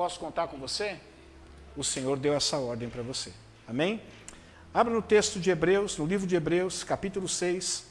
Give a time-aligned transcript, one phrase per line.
[0.00, 0.98] Posso contar com você?
[1.76, 3.34] O Senhor deu essa ordem para você.
[3.68, 4.02] Amém?
[4.72, 7.86] Abra no texto de Hebreus, no livro de Hebreus, capítulo 6.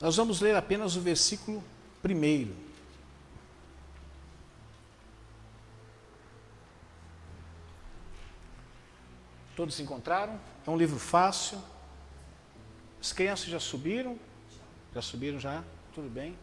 [0.00, 1.62] Nós vamos ler apenas o versículo
[2.00, 2.56] primeiro.
[9.54, 10.40] Todos encontraram?
[10.66, 11.62] É um livro fácil.
[12.98, 14.18] As crianças já subiram?
[14.94, 15.62] Já subiram já?
[15.94, 16.34] Tudo bem?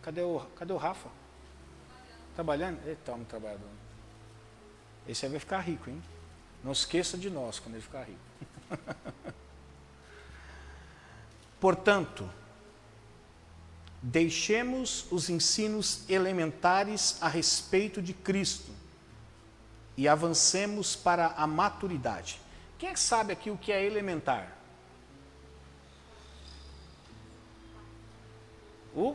[0.00, 1.10] Cadê o, cadê o Rafa?
[2.34, 2.80] Trabalhando?
[2.86, 3.68] Eita, homem trabalhador.
[5.06, 6.02] Esse aí vai ficar rico, hein?
[6.62, 8.20] Não esqueça de nós quando ele ficar rico.
[11.58, 12.28] Portanto,
[14.02, 18.72] deixemos os ensinos elementares a respeito de Cristo
[19.96, 22.40] e avancemos para a maturidade.
[22.78, 24.56] Quem é que sabe aqui o que é elementar?
[28.94, 29.14] O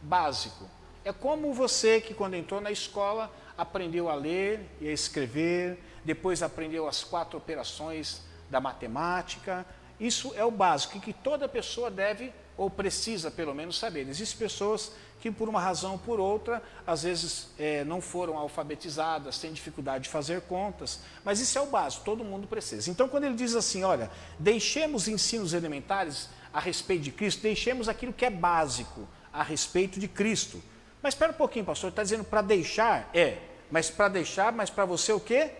[0.00, 0.70] básico.
[1.04, 6.42] É como você que, quando entrou na escola, aprendeu a ler e a escrever, depois
[6.42, 9.66] aprendeu as quatro operações da matemática.
[9.98, 14.08] Isso é o básico que toda pessoa deve ou precisa, pelo menos, saber.
[14.08, 19.38] Existem pessoas que, por uma razão ou por outra, às vezes é, não foram alfabetizadas,
[19.38, 22.90] têm dificuldade de fazer contas, mas isso é o básico, todo mundo precisa.
[22.90, 28.12] Então, quando ele diz assim, olha, deixemos ensinos elementares a respeito de Cristo, deixemos aquilo
[28.12, 30.62] que é básico a respeito de Cristo.
[31.02, 33.10] Mas espera um pouquinho, pastor, está dizendo para deixar?
[33.12, 33.38] É,
[33.70, 35.50] mas para deixar, mas para você o quê?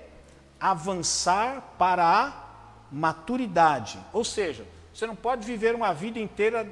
[0.61, 2.33] Avançar para a
[2.93, 3.99] maturidade.
[4.13, 6.71] Ou seja, você não pode viver uma vida inteira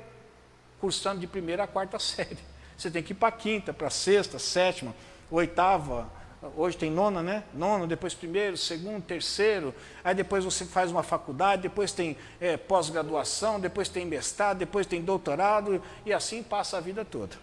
[0.78, 2.38] cursando de primeira a quarta série.
[2.76, 4.94] Você tem que ir para a quinta, para a sexta, sétima,
[5.30, 6.08] oitava,
[6.56, 7.44] hoje tem nona, né?
[7.52, 13.60] Nono, depois primeiro, segundo, terceiro, aí depois você faz uma faculdade, depois tem é, pós-graduação,
[13.60, 17.36] depois tem mestrado, depois tem doutorado, e assim passa a vida toda.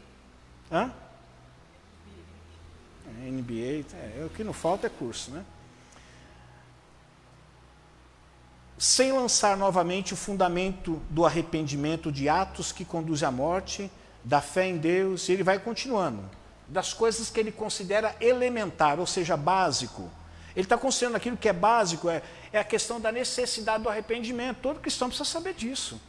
[0.72, 0.92] Hã?
[3.18, 5.44] MBA, é, o que não falta é curso, né?
[8.78, 13.89] Sem lançar novamente o fundamento do arrependimento de atos que conduzem à morte,
[14.23, 16.23] da fé em Deus, e ele vai continuando.
[16.67, 20.11] Das coisas que ele considera elementar, ou seja, básico.
[20.55, 24.58] Ele está considerando aquilo que é básico, é, é a questão da necessidade do arrependimento.
[24.61, 25.99] Todo cristão precisa saber disso.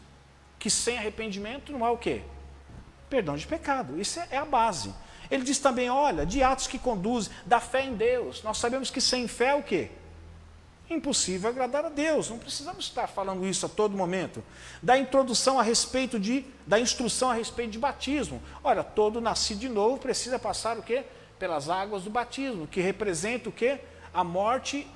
[0.58, 2.22] Que sem arrependimento não há o quê?
[3.08, 4.00] Perdão de pecado.
[4.00, 4.92] Isso é, é a base.
[5.30, 8.42] Ele diz também, olha, de atos que conduzem, da fé em Deus.
[8.42, 9.90] Nós sabemos que sem fé é o quê?
[10.88, 12.30] Impossível agradar a Deus.
[12.30, 14.42] Não precisamos estar falando isso a todo momento.
[14.82, 18.40] Da introdução a respeito de, da instrução a respeito de batismo.
[18.64, 21.04] Olha, todo nascido de novo precisa passar o quê?
[21.38, 23.80] Pelas águas do batismo, que representa o quê?
[24.14, 24.88] A morte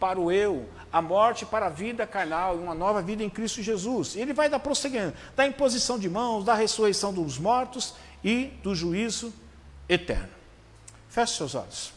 [0.00, 3.62] para o eu, a morte para a vida carnal e uma nova vida em Cristo
[3.62, 4.16] Jesus.
[4.16, 9.32] Ele vai dar prosseguindo, da imposição de mãos, da ressurreição dos mortos e do juízo
[9.88, 10.28] eterno.
[11.08, 11.92] Feche seus olhos.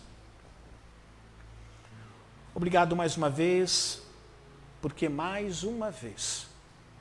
[2.56, 4.02] Obrigado mais uma vez,
[4.82, 6.48] porque mais uma vez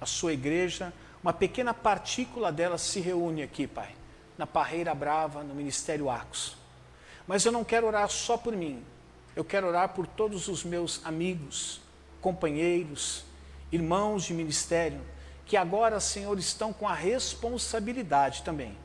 [0.01, 0.93] a sua igreja,
[1.23, 3.95] uma pequena partícula dela se reúne aqui, Pai,
[4.39, 6.57] na Parreira Brava, no Ministério Acos.
[7.27, 8.83] Mas eu não quero orar só por mim,
[9.37, 11.81] eu quero orar por todos os meus amigos,
[12.21, 13.25] companheiros,
[13.71, 15.01] irmãos de ministério,
[15.47, 18.77] que agora, Senhor, estão com a responsabilidade também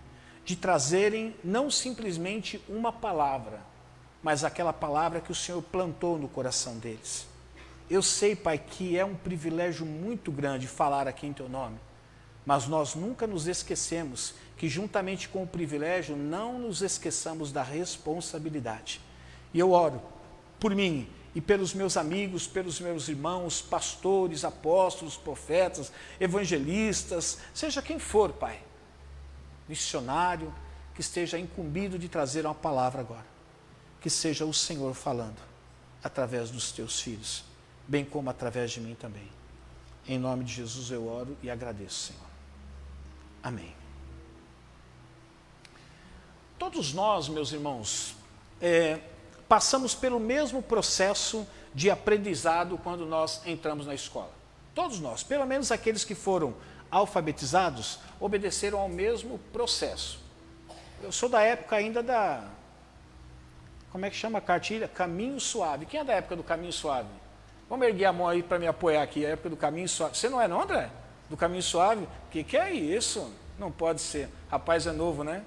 [0.45, 3.59] de trazerem não simplesmente uma palavra,
[4.21, 7.27] mas aquela palavra que o Senhor plantou no coração deles.
[7.89, 11.77] Eu sei, Pai, que é um privilégio muito grande falar aqui em Teu nome,
[12.45, 19.01] mas nós nunca nos esquecemos que, juntamente com o privilégio, não nos esqueçamos da responsabilidade.
[19.51, 19.99] E eu oro
[20.59, 27.97] por mim e pelos meus amigos, pelos meus irmãos, pastores, apóstolos, profetas, evangelistas, seja quem
[27.97, 28.59] for, Pai
[29.67, 30.53] missionário
[30.93, 33.25] que esteja incumbido de trazer uma palavra agora.
[33.99, 35.37] Que seja o Senhor falando
[36.03, 37.43] através dos teus filhos,
[37.87, 39.29] bem como através de mim também.
[40.07, 42.27] Em nome de Jesus eu oro e agradeço, Senhor.
[43.41, 43.75] Amém.
[46.57, 48.15] Todos nós, meus irmãos,
[48.61, 48.99] é,
[49.47, 54.31] passamos pelo mesmo processo de aprendizado quando nós entramos na escola.
[54.73, 56.55] Todos nós, pelo menos aqueles que foram
[56.89, 60.19] alfabetizados obedeceram ao mesmo processo.
[61.01, 62.43] Eu sou da época ainda da.
[63.91, 64.87] Como é que chama a cartilha?
[64.87, 65.85] Caminho Suave.
[65.85, 67.09] Quem é da época do Caminho Suave?
[67.69, 70.17] Vamos erguer a mão aí para me apoiar aqui, a época do Caminho Suave.
[70.17, 70.89] Você não é, não, André?
[71.29, 72.03] Do Caminho Suave?
[72.03, 73.31] O que, que é isso?
[73.57, 74.29] Não pode ser.
[74.49, 75.43] Rapaz é novo, né?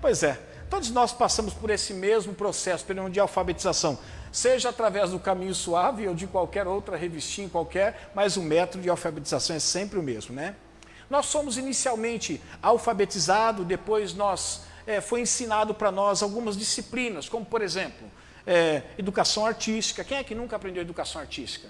[0.00, 0.40] Pois é.
[0.68, 3.98] Todos nós passamos por esse mesmo processo, pelo de alfabetização
[4.34, 8.90] seja através do caminho suave ou de qualquer outra revistinha qualquer, mas o método de
[8.90, 10.56] alfabetização é sempre o mesmo, né?
[11.08, 17.62] Nós somos inicialmente alfabetizados, depois nós é, foi ensinado para nós algumas disciplinas, como por
[17.62, 18.10] exemplo,
[18.44, 20.02] é, educação artística.
[20.02, 21.68] Quem é que nunca aprendeu educação artística?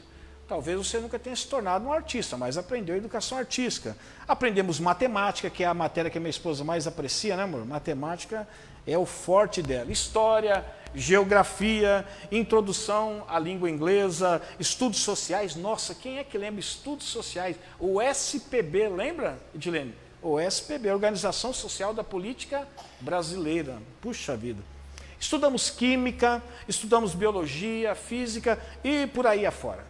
[0.49, 3.95] Talvez você nunca tenha se tornado um artista, mas aprendeu educação artística.
[4.27, 7.67] Aprendemos matemática, que é a matéria que a minha esposa mais aprecia, né, amor?
[7.67, 8.49] Matemática
[8.87, 9.91] é o forte dela.
[9.91, 10.65] História,
[10.95, 15.57] geografia, introdução à língua inglesa, estudos sociais.
[15.57, 17.57] Nossa, quem é que lembra estudos sociais?
[17.79, 19.95] O SPB, lembra, Edilene?
[20.23, 22.67] O SPB, Organização Social da Política
[23.01, 23.79] Brasileira.
[24.01, 24.63] Puxa vida.
[25.19, 29.85] Estudamos química, estudamos biologia, física e por aí afora.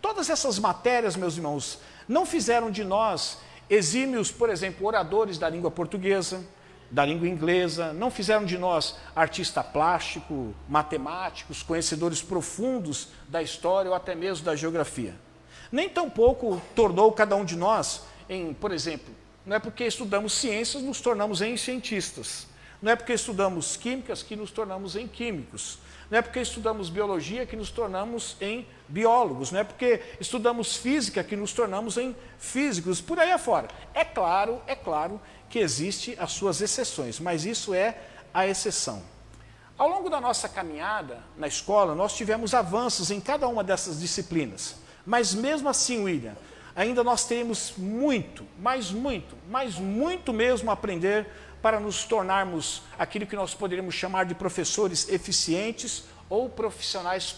[0.00, 3.38] Todas essas matérias, meus irmãos, não fizeram de nós
[3.68, 6.44] exímios, por exemplo, oradores da língua portuguesa,
[6.90, 13.94] da língua inglesa, não fizeram de nós artista plástico, matemáticos, conhecedores profundos da história ou
[13.94, 15.14] até mesmo da geografia.
[15.70, 19.14] Nem tampouco tornou cada um de nós em, por exemplo,
[19.46, 22.46] não é porque estudamos ciências nos tornamos em cientistas.
[22.82, 25.78] Não é porque estudamos químicas que nos tornamos em químicos.
[26.10, 29.52] Não é porque estudamos biologia que nos tornamos em biólogos.
[29.52, 33.00] Não é porque estudamos física que nos tornamos em físicos.
[33.00, 33.68] Por aí afora.
[33.94, 37.98] É claro, é claro que existe as suas exceções, mas isso é
[38.32, 39.02] a exceção.
[39.76, 44.76] Ao longo da nossa caminhada na escola, nós tivemos avanços em cada uma dessas disciplinas.
[45.04, 46.36] Mas mesmo assim, William,
[46.76, 51.26] ainda nós teremos muito, mas muito, mas muito mesmo a aprender
[51.60, 57.34] para nos tornarmos aquilo que nós poderíamos chamar de professores eficientes ou profissionais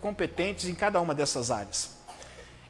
[0.00, 1.96] competentes em cada uma dessas áreas.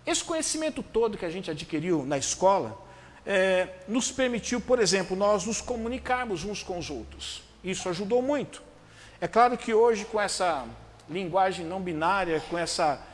[0.07, 2.88] Esse conhecimento todo que a gente adquiriu na escola
[3.29, 7.43] é, nos permitiu, por exemplo, nós nos comunicarmos uns com os outros.
[7.63, 8.63] Isso ajudou muito.
[9.21, 10.67] É claro que hoje, com essa
[11.09, 13.07] linguagem não binária, com essa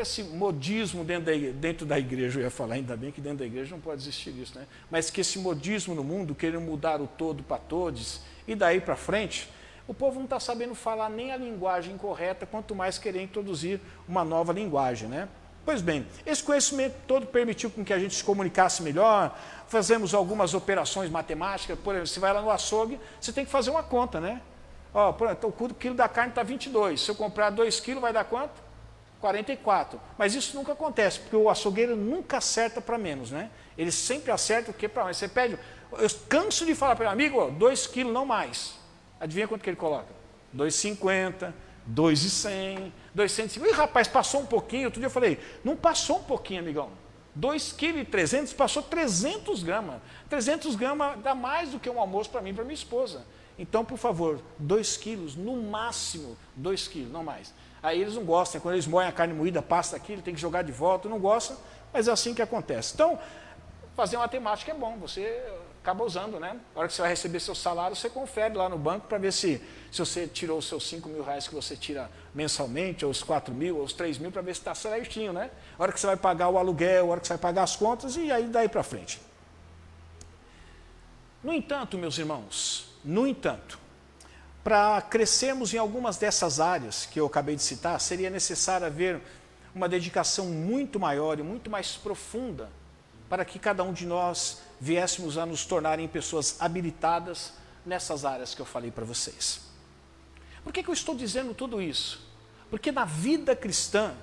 [0.00, 3.46] esse modismo dentro da, dentro da igreja, eu ia falar, ainda bem que dentro da
[3.46, 4.66] igreja não pode existir isso, né?
[4.90, 8.96] mas que esse modismo no mundo, querendo mudar o todo para todos, e daí para
[8.96, 9.48] frente,
[9.86, 14.24] o povo não está sabendo falar nem a linguagem correta, quanto mais querer introduzir uma
[14.24, 15.08] nova linguagem.
[15.08, 15.28] Né?
[15.64, 20.52] Pois bem, esse conhecimento todo permitiu com que a gente se comunicasse melhor, fazemos algumas
[20.52, 24.20] operações matemáticas, por exemplo, você vai lá no açougue, você tem que fazer uma conta,
[24.20, 24.42] né?
[24.92, 25.10] Ó,
[25.42, 28.62] o quilo da carne está 22, se eu comprar 2 quilos vai dar quanto?
[29.20, 29.98] 44.
[30.18, 33.50] Mas isso nunca acontece, porque o açougueiro nunca acerta para menos, né?
[33.76, 35.16] Ele sempre acerta o que para mais.
[35.16, 35.58] Você pede,
[35.92, 38.74] eu canso de falar para o amigo, 2 quilos não mais.
[39.18, 40.08] Adivinha quanto que ele coloca?
[40.54, 41.52] 2,50,
[41.86, 43.68] 2,100, 2,150.
[43.68, 44.86] Ih, rapaz, passou um pouquinho.
[44.86, 46.90] Outro dia eu falei, não passou um pouquinho, amigão.
[47.38, 50.00] 2,3 kg passou 300 gramas.
[50.28, 53.24] 300 gramas dá mais do que um almoço para mim e para minha esposa.
[53.58, 57.52] Então, por favor, 2 quilos, no máximo 2 quilos, não mais.
[57.82, 60.62] Aí eles não gostam, quando eles moem a carne moída, passa aquilo, tem que jogar
[60.62, 61.56] de volta, não gostam,
[61.92, 62.94] mas é assim que acontece.
[62.94, 63.18] Então,
[63.94, 65.44] fazer matemática é bom, você
[65.84, 66.58] acaba usando, né?
[66.74, 69.34] Na hora que você vai receber seu salário, você confere lá no banco para ver
[69.34, 69.60] se,
[69.92, 73.54] se você tirou os seus 5 mil reais que você tira mensalmente, ou os 4
[73.54, 75.50] mil, ou os 3 mil, para ver se está certinho, né?
[75.78, 77.76] A hora que você vai pagar o aluguel, a hora que você vai pagar as
[77.76, 79.20] contas, e aí daí para frente.
[81.42, 83.78] No entanto, meus irmãos, no entanto,
[84.64, 89.20] para crescermos em algumas dessas áreas que eu acabei de citar, seria necessário haver
[89.74, 92.70] uma dedicação muito maior e muito mais profunda
[93.28, 97.52] para que cada um de nós viéssemos a nos tornarem pessoas habilitadas
[97.84, 99.60] nessas áreas que eu falei para vocês.
[100.62, 102.26] Por que, que eu estou dizendo tudo isso?
[102.70, 104.14] Porque na vida cristã,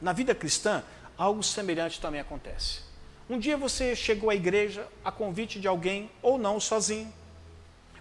[0.00, 0.84] na vida cristã,
[1.16, 2.80] algo semelhante também acontece.
[3.28, 7.12] Um dia você chegou à igreja a convite de alguém ou não sozinho.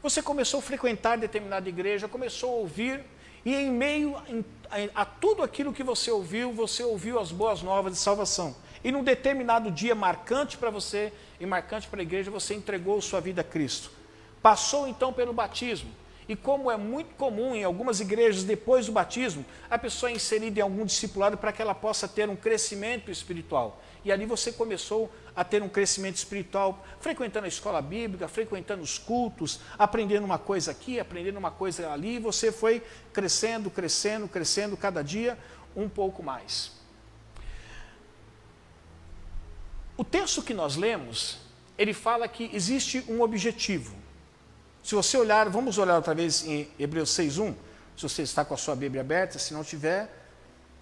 [0.03, 3.03] Você começou a frequentar determinada igreja, começou a ouvir,
[3.43, 4.15] e em meio
[4.69, 8.55] a, a tudo aquilo que você ouviu, você ouviu as boas novas de salvação.
[8.85, 13.19] E num determinado dia marcante para você e marcante para a igreja, você entregou sua
[13.19, 13.89] vida a Cristo.
[14.43, 15.89] Passou então pelo batismo.
[16.29, 20.59] E como é muito comum em algumas igrejas, depois do batismo, a pessoa é inserida
[20.59, 23.81] em algum discipulado para que ela possa ter um crescimento espiritual.
[24.03, 28.99] E ali você começou a ter um crescimento espiritual, frequentando a escola bíblica, frequentando os
[28.99, 34.77] cultos, aprendendo uma coisa aqui, aprendendo uma coisa ali, e você foi crescendo, crescendo, crescendo
[34.77, 35.39] cada dia
[35.75, 36.74] um pouco mais.
[39.97, 41.37] O texto que nós lemos,
[41.77, 43.95] ele fala que existe um objetivo.
[44.83, 47.55] Se você olhar, vamos olhar outra vez em Hebreus 6:1,
[47.95, 50.09] se você está com a sua Bíblia aberta, se não tiver,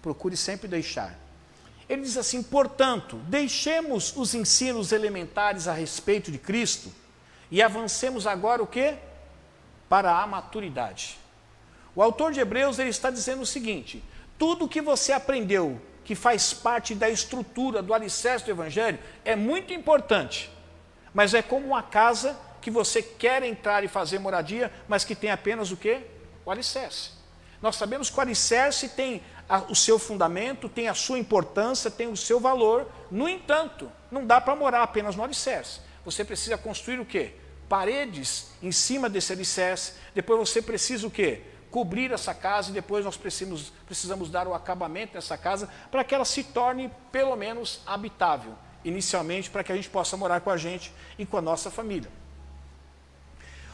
[0.02, 1.18] procure sempre deixar.
[1.88, 6.92] Ele diz assim: portanto, deixemos os ensinos elementares a respeito de Cristo
[7.50, 8.94] e avancemos agora o que?
[9.88, 11.18] Para a maturidade.
[11.94, 14.02] O autor de Hebreus ele está dizendo o seguinte:
[14.36, 19.72] tudo que você aprendeu que faz parte da estrutura do alicerce do Evangelho é muito
[19.72, 20.50] importante,
[21.12, 25.30] mas é como uma casa que você quer entrar e fazer moradia, mas que tem
[25.30, 26.02] apenas o quê?
[26.44, 27.10] O alicerce.
[27.60, 32.08] Nós sabemos que o alicerce tem a, o seu fundamento, tem a sua importância, tem
[32.08, 32.86] o seu valor.
[33.10, 35.80] No entanto, não dá para morar apenas no alicerce.
[36.04, 37.34] Você precisa construir o quê?
[37.68, 39.94] Paredes em cima desse alicerce.
[40.14, 41.42] Depois você precisa o quê?
[41.74, 46.14] Cobrir essa casa e depois nós precisamos, precisamos dar o acabamento dessa casa para que
[46.14, 48.54] ela se torne pelo menos habitável
[48.84, 52.08] inicialmente para que a gente possa morar com a gente e com a nossa família.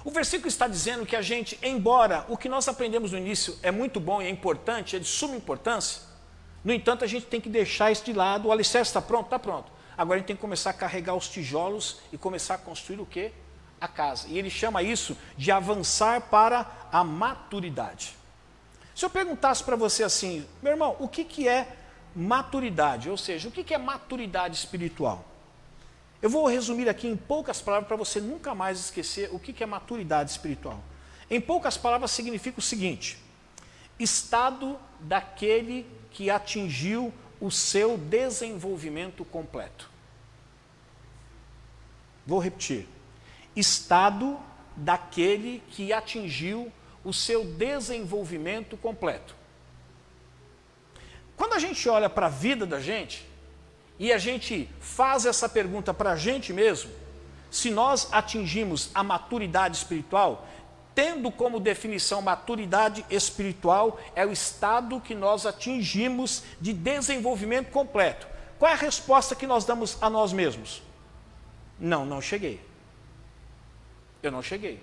[0.02, 3.70] O versículo está dizendo que a gente, embora o que nós aprendemos no início é
[3.70, 6.00] muito bom e é importante, é de suma importância,
[6.64, 8.48] no entanto a gente tem que deixar isso de lado.
[8.48, 9.26] O alicerce está pronto?
[9.26, 9.70] Está pronto.
[9.94, 13.04] Agora a gente tem que começar a carregar os tijolos e começar a construir o
[13.04, 13.32] quê?
[13.80, 14.28] A casa.
[14.28, 18.16] E ele chama isso de avançar para a maturidade.
[18.94, 21.76] Se eu perguntasse para você assim, meu irmão, o que, que é
[22.14, 25.24] maturidade, ou seja, o que é maturidade espiritual?
[26.20, 29.66] Eu vou resumir aqui em poucas palavras para você nunca mais esquecer o que é
[29.66, 30.82] maturidade espiritual.
[31.30, 33.18] Em poucas palavras, significa o seguinte:
[33.98, 39.88] estado daquele que atingiu o seu desenvolvimento completo.
[42.26, 42.86] Vou repetir:
[43.54, 44.38] estado
[44.76, 46.72] daquele que atingiu
[47.04, 49.34] o seu desenvolvimento completo.
[51.36, 53.26] Quando a gente olha para a vida da gente
[53.98, 56.90] e a gente faz essa pergunta para a gente mesmo,
[57.50, 60.46] se nós atingimos a maturidade espiritual,
[60.94, 68.26] tendo como definição maturidade espiritual é o estado que nós atingimos de desenvolvimento completo.
[68.58, 70.82] Qual é a resposta que nós damos a nós mesmos?
[71.78, 72.60] Não, não cheguei.
[74.22, 74.82] Eu não cheguei.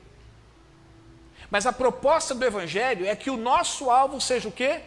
[1.50, 4.82] Mas a proposta do Evangelho é que o nosso alvo seja o quê?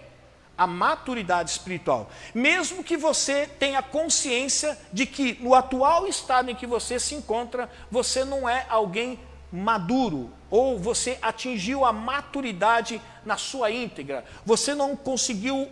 [0.60, 2.10] a maturidade espiritual.
[2.34, 7.70] Mesmo que você tenha consciência de que no atual estado em que você se encontra,
[7.90, 9.18] você não é alguém
[9.50, 15.66] maduro, ou você atingiu a maturidade na sua íntegra, você não conseguiu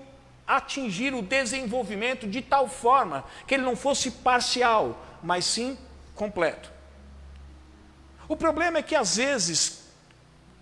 [0.46, 5.76] atingir o desenvolvimento de tal forma que ele não fosse parcial, mas sim
[6.14, 6.77] completo.
[8.28, 9.88] O problema é que às vezes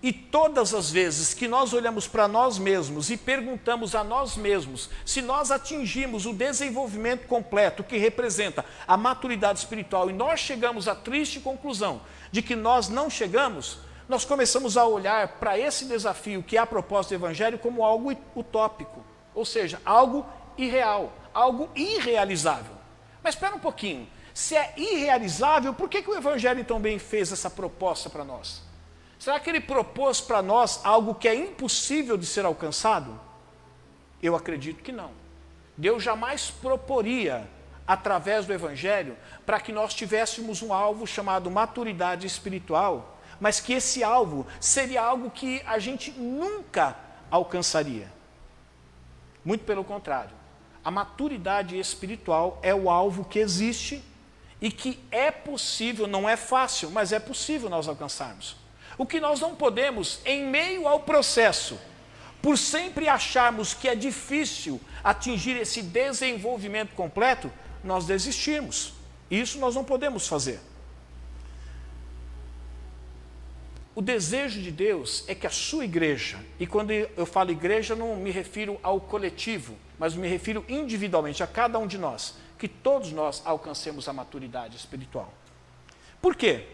[0.02, 4.90] e todas as vezes que nós olhamos para nós mesmos e perguntamos a nós mesmos
[5.04, 10.94] se nós atingimos o desenvolvimento completo que representa a maturidade espiritual e nós chegamos à
[10.94, 16.56] triste conclusão de que nós não chegamos, nós começamos a olhar para esse desafio que
[16.56, 19.04] é a proposta do Evangelho como algo utópico,
[19.34, 20.24] ou seja, algo
[20.56, 22.76] irreal, algo irrealizável.
[23.24, 27.48] Mas espera um pouquinho, se é irrealizável, por que, que o Evangelho também fez essa
[27.48, 28.60] proposta para nós?
[29.18, 33.18] Será que ele propôs para nós algo que é impossível de ser alcançado?
[34.22, 35.10] Eu acredito que não.
[35.74, 37.48] Deus jamais proporia,
[37.86, 39.16] através do Evangelho,
[39.46, 45.30] para que nós tivéssemos um alvo chamado maturidade espiritual, mas que esse alvo seria algo
[45.30, 46.94] que a gente nunca
[47.30, 48.12] alcançaria.
[49.42, 50.36] Muito pelo contrário.
[50.84, 54.04] A maturidade espiritual é o alvo que existe
[54.60, 58.56] e que é possível, não é fácil, mas é possível nós alcançarmos.
[58.98, 61.78] O que nós não podemos, em meio ao processo,
[62.40, 67.52] por sempre acharmos que é difícil atingir esse desenvolvimento completo,
[67.84, 68.94] nós desistirmos.
[69.30, 70.60] Isso nós não podemos fazer.
[73.94, 78.14] O desejo de Deus é que a sua igreja, e quando eu falo igreja, não
[78.16, 83.12] me refiro ao coletivo, mas me refiro individualmente a cada um de nós, que todos
[83.12, 85.32] nós alcancemos a maturidade espiritual.
[86.20, 86.66] Por quê?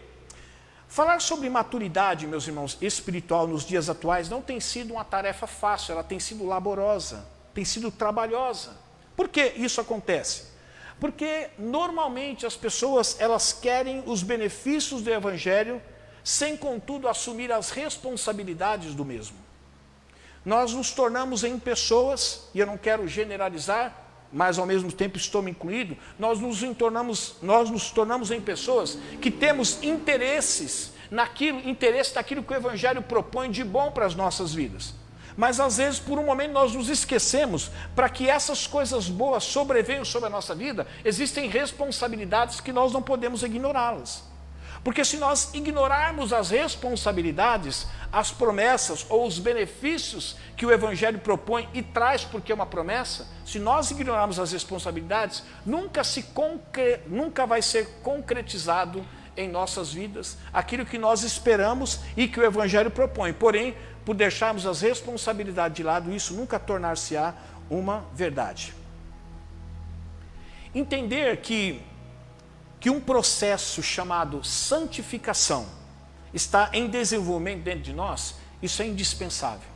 [0.87, 5.93] Falar sobre maturidade, meus irmãos, espiritual nos dias atuais não tem sido uma tarefa fácil,
[5.93, 8.77] ela tem sido laborosa, tem sido trabalhosa.
[9.15, 10.53] Por que isso acontece?
[10.99, 15.81] Porque normalmente as pessoas elas querem os benefícios do evangelho
[16.23, 19.37] sem contudo assumir as responsabilidades do mesmo.
[20.45, 24.02] Nós nos tornamos em pessoas, e eu não quero generalizar,
[24.33, 29.29] mas ao mesmo tempo estou incluído, nós nos tornamos, nós nos tornamos em pessoas que
[29.29, 34.95] temos interesses naquilo, interesse naquilo que o Evangelho propõe de bom para as nossas vidas.
[35.37, 40.05] Mas às vezes, por um momento, nós nos esquecemos, para que essas coisas boas sobrevenham
[40.05, 44.32] sobre a nossa vida, existem responsabilidades que nós não podemos ignorá-las.
[44.83, 51.69] Porque se nós ignorarmos as responsabilidades, as promessas ou os benefícios que o Evangelho propõe
[51.73, 56.99] e traz porque é uma promessa, se nós ignorarmos as responsabilidades, nunca, se concre...
[57.07, 59.05] nunca vai ser concretizado
[59.37, 63.31] em nossas vidas aquilo que nós esperamos e que o Evangelho propõe.
[63.31, 63.75] Porém,
[64.05, 67.33] por deixarmos as responsabilidades de lado, isso nunca tornar-se-á
[67.69, 68.73] uma verdade.
[70.75, 71.81] Entender que
[72.83, 75.65] que um processo chamado santificação
[76.33, 79.69] está em desenvolvimento dentro de nós, isso é indispensável.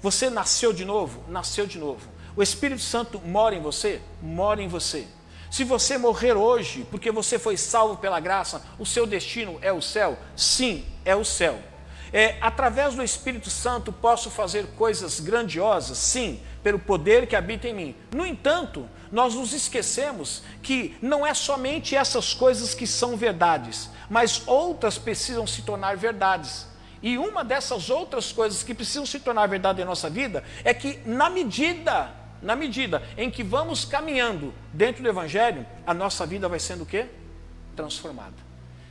[0.00, 1.22] Você nasceu de novo?
[1.28, 2.08] Nasceu de novo.
[2.34, 4.00] O Espírito Santo mora em você?
[4.22, 5.06] Mora em você.
[5.50, 9.82] Se você morrer hoje, porque você foi salvo pela graça, o seu destino é o
[9.82, 10.18] céu?
[10.34, 11.58] Sim, é o céu.
[12.10, 15.98] É, através do Espírito Santo posso fazer coisas grandiosas?
[15.98, 17.96] Sim, pelo poder que habita em mim.
[18.14, 24.42] No entanto, nós nos esquecemos que não é somente essas coisas que são verdades, mas
[24.44, 26.66] outras precisam se tornar verdades.
[27.00, 30.98] E uma dessas outras coisas que precisam se tornar verdade em nossa vida é que,
[31.06, 36.58] na medida, na medida em que vamos caminhando dentro do Evangelho, a nossa vida vai
[36.58, 37.06] sendo o quê?
[37.76, 38.34] Transformada.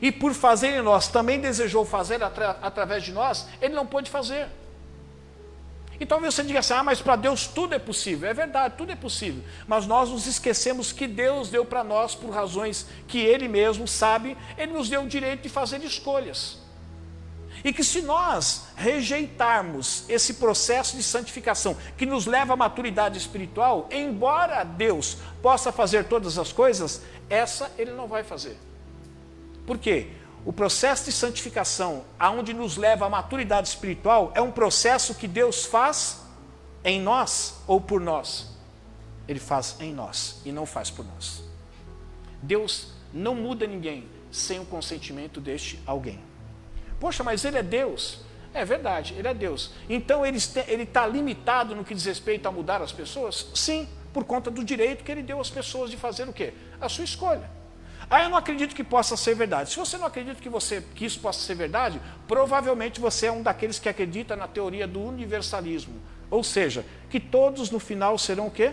[0.00, 4.10] e por fazer em nós também desejou fazer atra através de nós, Ele não pôde
[4.10, 4.48] fazer.
[6.00, 8.28] E talvez você diga assim: ah, mas para Deus tudo é possível.
[8.28, 9.42] É verdade, tudo é possível.
[9.66, 14.36] Mas nós nos esquecemos que Deus deu para nós, por razões que Ele mesmo sabe,
[14.56, 16.58] Ele nos deu o direito de fazer escolhas.
[17.64, 23.88] E que se nós rejeitarmos esse processo de santificação que nos leva à maturidade espiritual,
[23.90, 28.56] embora Deus possa fazer todas as coisas, essa ele não vai fazer.
[29.66, 30.12] Por quê?
[30.44, 35.64] O processo de santificação, aonde nos leva à maturidade espiritual, é um processo que Deus
[35.64, 36.22] faz
[36.84, 38.48] em nós ou por nós.
[39.26, 41.42] Ele faz em nós e não faz por nós.
[42.42, 46.27] Deus não muda ninguém sem o consentimento deste alguém.
[47.00, 48.20] Poxa, mas ele é Deus.
[48.52, 49.70] É verdade, ele é Deus.
[49.88, 53.48] Então ele está limitado no que diz respeito a mudar as pessoas?
[53.54, 56.52] Sim, por conta do direito que ele deu às pessoas de fazer o quê?
[56.80, 57.48] A sua escolha.
[58.10, 59.70] Ah, eu não acredito que possa ser verdade.
[59.70, 63.42] Se você não acredita que, você, que isso possa ser verdade, provavelmente você é um
[63.42, 66.00] daqueles que acredita na teoria do universalismo.
[66.30, 68.72] Ou seja, que todos no final serão o quê?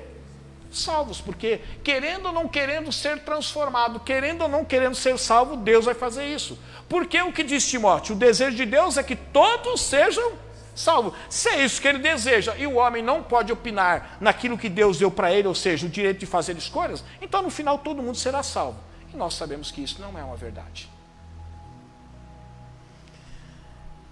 [0.78, 5.86] Salvos, porque querendo ou não querendo ser transformado, querendo ou não querendo ser salvo, Deus
[5.86, 6.58] vai fazer isso.
[6.88, 8.16] Porque o que diz Timóteo?
[8.16, 10.34] O desejo de Deus é que todos sejam
[10.76, 11.14] salvos.
[11.30, 15.00] Se é isso que ele deseja e o homem não pode opinar naquilo que Deus
[15.00, 18.18] deu para ele, ou seja, o direito de fazer escolhas, então no final todo mundo
[18.18, 18.80] será salvo.
[19.14, 20.90] E nós sabemos que isso não é uma verdade.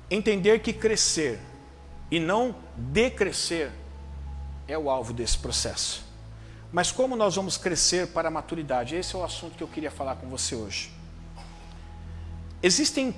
[0.10, 1.40] Entender que crescer
[2.10, 3.72] e não decrescer
[4.68, 6.13] é o alvo desse processo.
[6.74, 8.96] Mas como nós vamos crescer para a maturidade?
[8.96, 10.92] Esse é o assunto que eu queria falar com você hoje.
[12.64, 13.16] Existem,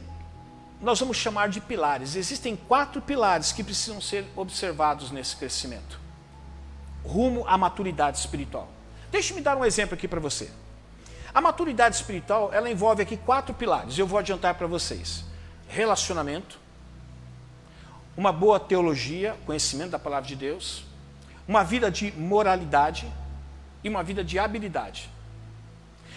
[0.82, 6.02] nós vamos chamar de pilares, existem quatro pilares que precisam ser observados nesse crescimento,
[7.06, 8.68] rumo à maturidade espiritual.
[9.10, 10.52] Deixe-me dar um exemplo aqui para você.
[11.34, 15.24] A maturidade espiritual, ela envolve aqui quatro pilares, eu vou adiantar para vocês.
[15.70, 16.60] Relacionamento,
[18.18, 20.84] uma boa teologia, conhecimento da palavra de Deus,
[21.48, 23.10] uma vida de moralidade
[23.86, 25.08] e uma vida de habilidade.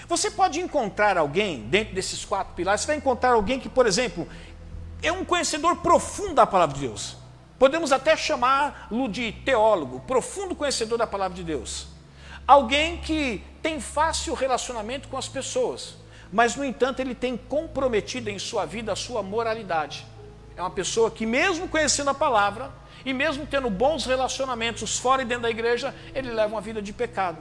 [0.08, 4.26] Você pode encontrar alguém dentro desses quatro pilares, você vai encontrar alguém que, por exemplo,
[5.02, 7.18] é um conhecedor profundo da palavra de Deus.
[7.58, 11.88] Podemos até chamá-lo de teólogo, profundo conhecedor da palavra de Deus.
[12.46, 15.96] Alguém que tem fácil relacionamento com as pessoas,
[16.32, 20.06] mas, no entanto, ele tem comprometido em sua vida a sua moralidade.
[20.56, 22.72] É uma pessoa que, mesmo conhecendo a palavra,
[23.04, 26.94] e mesmo tendo bons relacionamentos fora e dentro da igreja, ele leva uma vida de
[26.94, 27.38] pecado.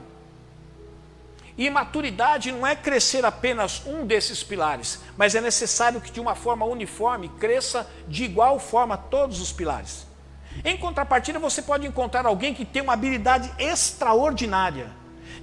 [1.58, 6.36] E maturidade não é crescer apenas um desses pilares, mas é necessário que de uma
[6.36, 10.06] forma uniforme cresça de igual forma todos os pilares.
[10.64, 14.92] Em contrapartida, você pode encontrar alguém que tem uma habilidade extraordinária,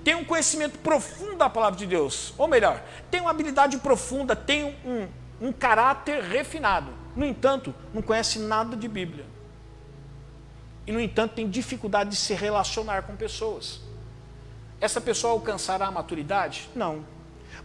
[0.06, 4.74] tem um conhecimento profundo da palavra de Deus, ou melhor, tem uma habilidade profunda, tem
[4.86, 5.08] um,
[5.42, 6.92] um caráter refinado.
[7.14, 9.26] No entanto, não conhece nada de Bíblia.
[10.88, 13.85] E, no entanto, tem dificuldade de se relacionar com pessoas
[14.80, 16.70] essa pessoa alcançará a maturidade?
[16.76, 17.06] Não.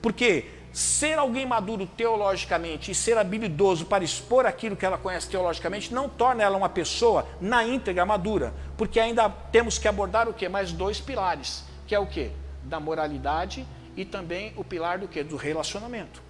[0.01, 5.92] Porque ser alguém maduro teologicamente e ser habilidoso para expor aquilo que ela conhece teologicamente
[5.92, 8.53] não torna ela uma pessoa na íntegra madura.
[8.77, 10.49] porque ainda temos que abordar o que?
[10.49, 12.31] Mais dois pilares, que é o que?
[12.64, 15.23] Da moralidade e também o pilar do que?
[15.23, 16.23] Do relacionamento.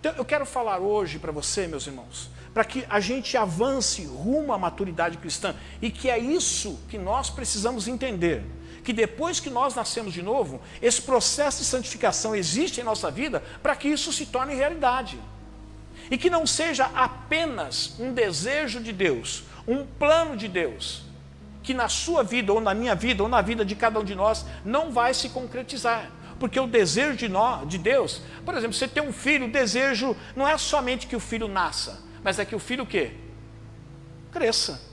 [0.00, 4.52] Então eu quero falar hoje para você, meus irmãos, para que a gente avance rumo
[4.52, 8.44] à maturidade cristã e que é isso que nós precisamos entender.
[8.82, 13.42] Que depois que nós nascemos de novo, esse processo de santificação existe em nossa vida
[13.62, 15.18] para que isso se torne realidade.
[16.10, 21.04] E que não seja apenas um desejo de Deus, um plano de Deus,
[21.62, 24.14] que na sua vida, ou na minha vida, ou na vida de cada um de
[24.14, 26.10] nós, não vai se concretizar.
[26.40, 30.16] Porque o desejo de, nós, de Deus, por exemplo, você tem um filho, o desejo
[30.34, 33.12] não é somente que o filho nasça, mas é que o filho o quê?
[34.32, 34.91] Cresça.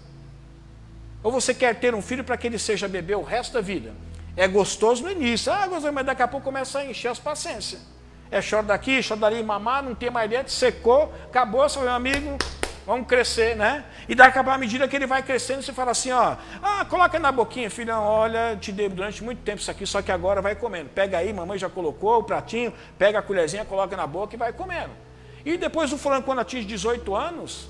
[1.21, 3.93] Ou você quer ter um filho para que ele seja bebê o resto da vida.
[4.37, 7.81] É gostoso no início, ah, gostoso, mas daqui a pouco começa a encher as paciências.
[8.31, 12.37] É choro daqui, choro dali, mamar, não tem mais dentro, secou, acabou, seu meu amigo,
[12.85, 13.83] vamos crescer, né?
[14.07, 16.85] E daqui a pouco, à medida que ele vai crescendo, você fala assim, ó, ah,
[16.85, 20.41] coloca na boquinha, filhão, olha, te dei durante muito tempo isso aqui, só que agora
[20.41, 20.89] vai comendo.
[20.89, 24.53] Pega aí, mamãe já colocou o pratinho, pega a colherzinha, coloca na boca e vai
[24.53, 24.91] comendo.
[25.43, 27.67] E depois o fulano, quando atinge 18 anos,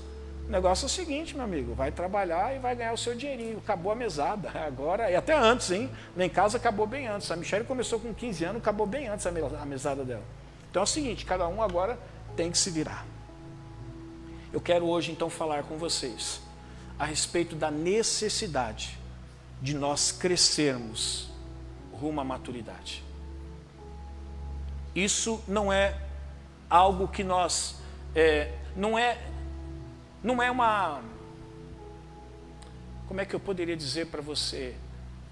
[0.50, 3.58] o negócio é o seguinte, meu amigo, vai trabalhar e vai ganhar o seu dinheirinho.
[3.58, 4.50] Acabou a mesada.
[4.66, 5.88] Agora, e até antes, hein?
[6.16, 7.30] Lá em casa acabou bem antes.
[7.30, 9.30] A Michelle começou com 15 anos, acabou bem antes a
[9.64, 10.24] mesada dela.
[10.68, 11.96] Então é o seguinte, cada um agora
[12.34, 13.06] tem que se virar.
[14.52, 16.40] Eu quero hoje então falar com vocês
[16.98, 18.98] a respeito da necessidade
[19.62, 21.30] de nós crescermos
[21.92, 23.04] rumo à maturidade.
[24.96, 25.96] Isso não é
[26.68, 27.76] algo que nós
[28.16, 29.16] é, não é
[30.22, 31.00] não é uma
[33.10, 34.76] como é que eu poderia dizer para você?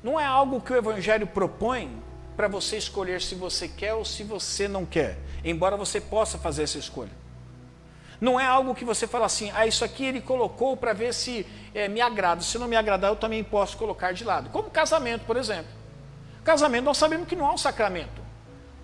[0.02, 2.02] Não é algo que o Evangelho propõe
[2.36, 6.64] para você escolher se você quer ou se você não quer, embora você possa fazer
[6.64, 7.12] essa escolha.
[8.20, 11.46] Não é algo que você fala assim, ah, isso aqui ele colocou para ver se
[11.72, 12.40] é, me agrada.
[12.42, 14.50] Se não me agradar, eu também posso colocar de lado.
[14.50, 15.70] Como casamento, por exemplo.
[16.42, 18.20] Casamento, nós sabemos que não há um sacramento.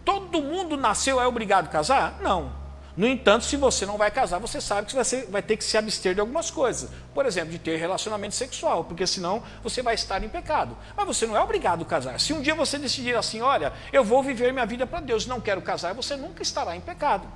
[0.05, 2.21] Todo mundo nasceu, é obrigado a casar?
[2.21, 2.53] Não.
[2.97, 5.77] No entanto, se você não vai casar, você sabe que você vai ter que se
[5.77, 6.91] abster de algumas coisas.
[7.13, 10.77] Por exemplo, de ter relacionamento sexual, porque senão você vai estar em pecado.
[10.97, 12.21] Mas você não é obrigado a casar.
[12.21, 15.41] Se um dia você decidir assim, olha, eu vou viver minha vida para Deus, não
[15.41, 17.27] quero casar, você nunca estará em pecado.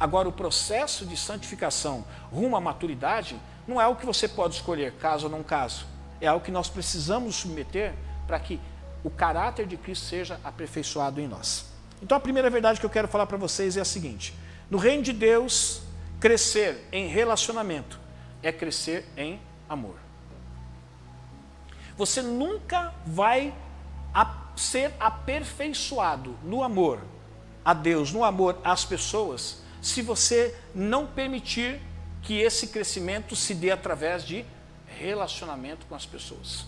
[0.00, 3.36] Agora, o processo de santificação rumo à maturidade
[3.68, 5.86] não é o que você pode escolher, caso ou não caso.
[6.20, 7.94] É algo que nós precisamos submeter
[8.26, 8.58] para que
[9.04, 11.66] o caráter de Cristo seja aperfeiçoado em nós.
[12.02, 14.34] Então, a primeira verdade que eu quero falar para vocês é a seguinte:
[14.70, 15.82] no reino de Deus,
[16.20, 18.00] crescer em relacionamento
[18.42, 19.96] é crescer em amor.
[21.96, 23.54] Você nunca vai
[24.56, 27.00] ser aperfeiçoado no amor
[27.64, 31.80] a Deus, no amor às pessoas, se você não permitir
[32.22, 34.44] que esse crescimento se dê através de
[34.86, 36.66] relacionamento com as pessoas.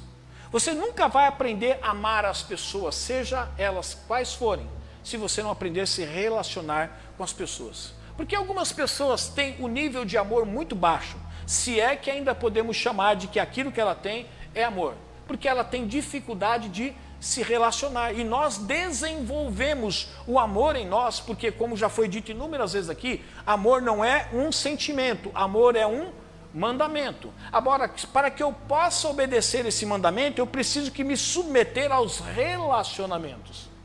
[0.50, 4.68] Você nunca vai aprender a amar as pessoas, seja elas quais forem,
[5.06, 7.94] se você não aprender a se relacionar com as pessoas.
[8.16, 11.16] Porque algumas pessoas têm um nível de amor muito baixo,
[11.46, 14.94] se é que ainda podemos chamar de que aquilo que ela tem é amor.
[15.28, 18.14] Porque ela tem dificuldade de se relacionar.
[18.14, 23.24] E nós desenvolvemos o amor em nós, porque, como já foi dito inúmeras vezes aqui,
[23.46, 26.10] amor não é um sentimento, amor é um
[26.52, 27.32] mandamento.
[27.52, 33.75] Agora, para que eu possa obedecer esse mandamento, eu preciso que me submeter aos relacionamentos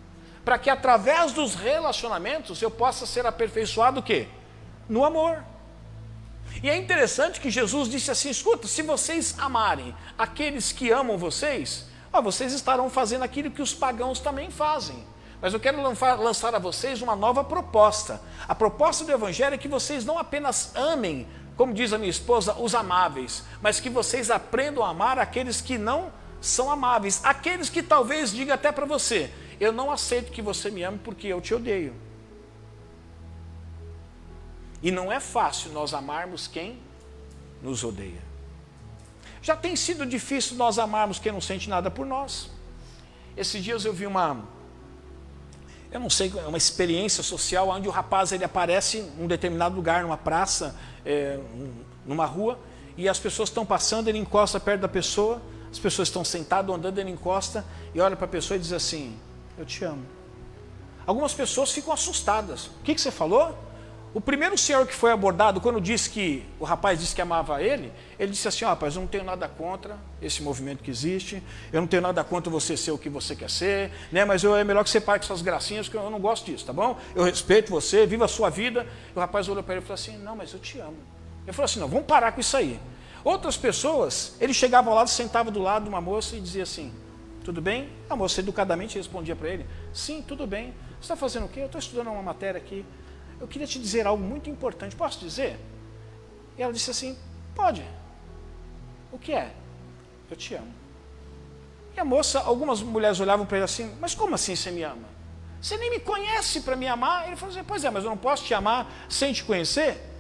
[0.44, 4.28] para que através dos relacionamentos eu possa ser aperfeiçoado o quê?
[4.90, 5.44] No amor.
[6.64, 11.86] E é interessante que Jesus disse assim: escuta, se vocês amarem aqueles que amam vocês,
[12.12, 15.06] ó, vocês estarão fazendo aquilo que os pagãos também fazem.
[15.42, 18.22] Mas eu quero lançar a vocês uma nova proposta.
[18.48, 21.28] A proposta do Evangelho é que vocês não apenas amem,
[21.58, 25.80] como diz a minha esposa, os amáveis, mas que vocês aprendam a amar aqueles que
[25.80, 27.22] não são amáveis.
[27.24, 31.28] Aqueles que talvez diga até para você, eu não aceito que você me ame porque
[31.28, 31.94] eu te odeio.
[34.82, 36.80] E não é fácil nós amarmos quem
[37.62, 38.24] nos odeia.
[39.40, 42.50] Já tem sido difícil nós amarmos quem não sente nada por nós.
[43.38, 44.44] Esses dias eu vi uma,
[45.92, 50.02] eu não sei, uma experiência social onde o rapaz ele aparece em um determinado lugar,
[50.02, 51.40] numa praça, é,
[52.04, 52.58] numa rua,
[52.98, 55.40] e as pessoas estão passando, ele encosta perto da pessoa,
[55.72, 59.20] as pessoas estão sentadas, andando, ele encosta e olha para a pessoa e diz assim:
[59.62, 60.06] eu te amo.
[61.06, 62.68] Algumas pessoas ficam assustadas.
[62.68, 63.58] O que, que você falou?
[64.14, 67.94] O primeiro senhor que foi abordado, quando disse que o rapaz disse que amava ele,
[68.20, 71.80] ele disse assim: oh, rapaz, eu não tenho nada contra esse movimento que existe, eu
[71.80, 74.26] não tenho nada contra você ser o que você quer ser, né?
[74.26, 76.66] mas eu, é melhor que você pare com suas gracinhas, porque eu não gosto disso,
[76.66, 76.98] tá bom?
[77.16, 78.86] Eu respeito você, viva a sua vida.
[79.16, 80.98] E o rapaz olhou para ele e falou assim: não, mas eu te amo.
[81.44, 82.78] Ele falou assim: não, vamos parar com isso aí.
[83.24, 86.94] Outras pessoas, ele chegava ao lado, sentava do lado de uma moça e dizia assim:
[87.44, 87.90] Tudo bem?
[88.10, 90.74] A moça educadamente respondia para ele: Sim, tudo bem.
[90.94, 91.62] Você está fazendo o quê?
[91.62, 92.86] Eu estou estudando uma matéria aqui.
[93.40, 94.96] Eu queria te dizer algo muito importante.
[94.96, 95.60] Posso dizer?
[96.58, 97.18] E ela disse assim:
[97.56, 97.84] Pode.
[99.12, 99.52] O que é?
[100.30, 100.72] Eu te amo.
[101.96, 105.10] E a moça, algumas mulheres olhavam para ele assim: Mas como assim você me ama?
[105.60, 107.28] Você nem me conhece para me amar?
[107.28, 110.11] Ele falou assim: Pois é, mas eu não posso te amar sem te conhecer?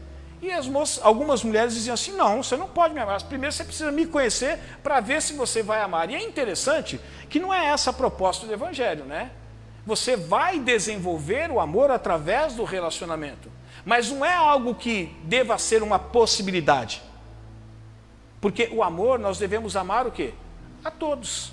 [0.41, 3.21] E as moças, algumas mulheres diziam assim: Não, você não pode me amar.
[3.23, 6.09] Primeiro você precisa me conhecer para ver se você vai amar.
[6.09, 6.99] E é interessante
[7.29, 9.31] que não é essa a proposta do Evangelho, né?
[9.85, 13.51] Você vai desenvolver o amor através do relacionamento.
[13.85, 17.01] Mas não é algo que deva ser uma possibilidade.
[18.39, 20.33] Porque o amor, nós devemos amar o quê?
[20.83, 21.51] A todos.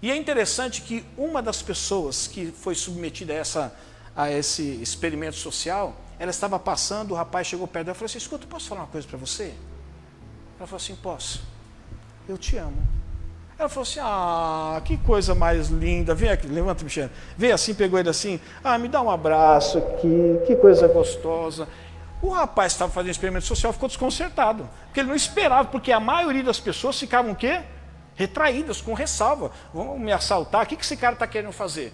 [0.00, 3.76] E é interessante que uma das pessoas que foi submetida a, essa,
[4.16, 8.18] a esse experimento social, ela estava passando, o rapaz chegou perto dela e falou assim:
[8.18, 9.54] Escuta, posso falar uma coisa para você?
[10.58, 11.44] Ela falou assim: Posso.
[12.28, 12.76] Eu te amo.
[13.58, 16.14] Ela falou assim: Ah, que coisa mais linda.
[16.14, 17.10] Vem aqui, levanta, Michel.
[17.36, 21.68] Vem assim, pegou ele assim: Ah, me dá um abraço aqui, que coisa gostosa.
[22.20, 24.68] O rapaz estava fazendo experimento social, ficou desconcertado.
[24.86, 27.62] Porque ele não esperava, porque a maioria das pessoas ficavam o quê?
[28.14, 29.50] retraídas, com ressalva.
[29.72, 31.92] Vão me assaltar, o que esse cara está querendo fazer?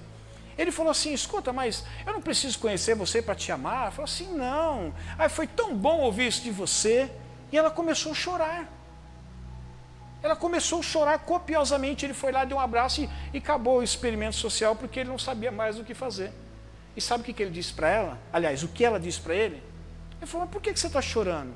[0.59, 3.83] Ele falou assim: escuta, mas eu não preciso conhecer você para te amar.
[3.83, 4.93] Ela falou assim: não.
[5.17, 7.11] Aí foi tão bom ouvir isso de você.
[7.53, 8.69] E ela começou a chorar.
[10.21, 12.05] Ela começou a chorar copiosamente.
[12.05, 15.19] Ele foi lá, deu um abraço e, e acabou o experimento social porque ele não
[15.19, 16.33] sabia mais o que fazer.
[16.97, 18.19] E sabe o que, que ele disse para ela?
[18.33, 19.63] Aliás, o que ela disse para ele?
[20.17, 21.55] Ele falou: mas por que, que você está chorando?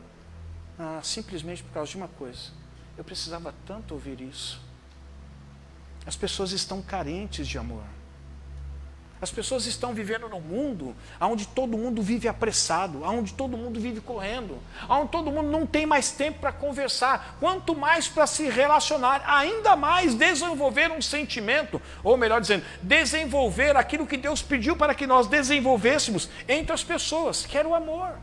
[0.78, 2.50] Ah, simplesmente por causa de uma coisa.
[2.96, 4.60] Eu precisava tanto ouvir isso.
[6.06, 7.84] As pessoas estão carentes de amor.
[9.22, 14.00] As pessoas estão vivendo num mundo onde todo mundo vive apressado, onde todo mundo vive
[14.00, 14.58] correndo,
[14.88, 19.76] onde todo mundo não tem mais tempo para conversar, quanto mais para se relacionar, ainda
[19.76, 25.28] mais desenvolver um sentimento, ou melhor dizendo, desenvolver aquilo que Deus pediu para que nós
[25.28, 28.18] desenvolvêssemos entre as pessoas, que era o amor.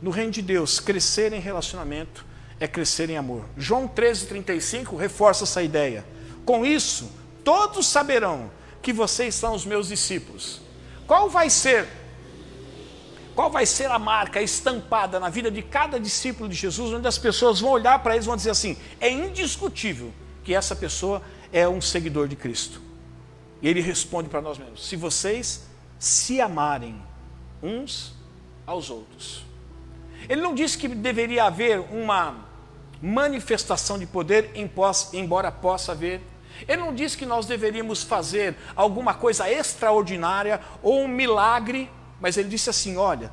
[0.00, 2.24] No reino de Deus, crescer em relacionamento
[2.58, 3.44] é crescer em amor.
[3.54, 6.06] João 13,35 reforça essa ideia.
[6.46, 7.12] Com isso,
[7.44, 8.50] todos saberão
[8.82, 10.60] que vocês são os meus discípulos.
[11.06, 11.88] Qual vai ser
[13.34, 17.16] qual vai ser a marca estampada na vida de cada discípulo de Jesus, onde as
[17.16, 20.12] pessoas vão olhar para eles e vão dizer assim: é indiscutível
[20.44, 22.82] que essa pessoa é um seguidor de Cristo.
[23.62, 25.62] E ele responde para nós mesmos: se vocês
[25.98, 27.00] se amarem
[27.62, 28.14] uns
[28.66, 29.44] aos outros.
[30.28, 32.46] Ele não disse que deveria haver uma
[33.00, 34.50] manifestação de poder,
[35.12, 36.20] embora possa haver.
[36.66, 42.48] Ele não diz que nós deveríamos fazer alguma coisa extraordinária ou um milagre, mas ele
[42.48, 43.30] disse assim: olha,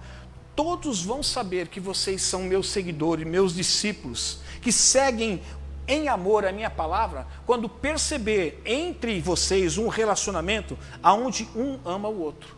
[0.56, 5.42] todos vão saber que vocês são meus seguidores, meus discípulos, que seguem
[5.88, 12.22] em amor a minha palavra, quando perceber entre vocês um relacionamento aonde um ama o
[12.22, 12.56] outro.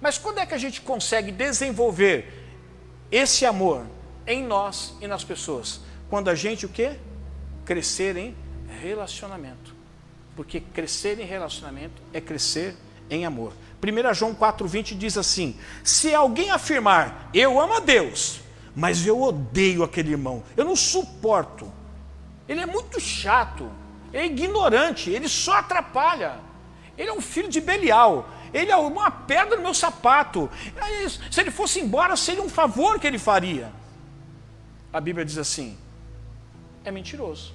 [0.00, 2.44] Mas quando é que a gente consegue desenvolver
[3.10, 3.86] esse amor
[4.26, 5.80] em nós e nas pessoas.
[6.10, 6.96] Quando a gente o quê?
[7.64, 8.34] Crescer em
[8.76, 9.74] relacionamento.
[10.34, 12.76] Porque crescer em relacionamento é crescer
[13.08, 13.52] em amor.
[13.82, 18.40] 1 João 4,20 diz assim: Se alguém afirmar, eu amo a Deus,
[18.74, 21.72] mas eu odeio aquele irmão, eu não suporto,
[22.48, 23.70] ele é muito chato,
[24.12, 26.38] é ignorante, ele só atrapalha,
[26.98, 30.50] ele é um filho de Belial, ele é uma pedra no meu sapato.
[31.30, 33.72] Se ele fosse embora, seria um favor que ele faria
[34.96, 35.76] a Bíblia diz assim:
[36.82, 37.52] é mentiroso.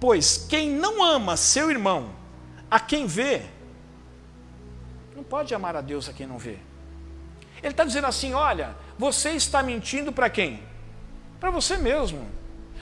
[0.00, 2.10] Pois quem não ama seu irmão,
[2.70, 3.42] a quem vê,
[5.14, 6.56] não pode amar a Deus a quem não vê.
[7.62, 10.62] Ele está dizendo assim: olha, você está mentindo para quem?
[11.38, 12.26] Para você mesmo.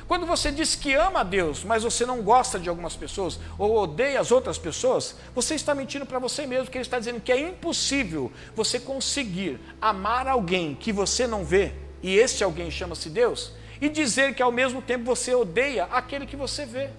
[0.07, 3.77] Quando você diz que ama a Deus, mas você não gosta de algumas pessoas, ou
[3.77, 7.31] odeia as outras pessoas, você está mentindo para você mesmo, porque ele está dizendo que
[7.31, 13.53] é impossível você conseguir amar alguém que você não vê e este alguém chama-se Deus,
[13.81, 16.91] e dizer que ao mesmo tempo você odeia aquele que você vê.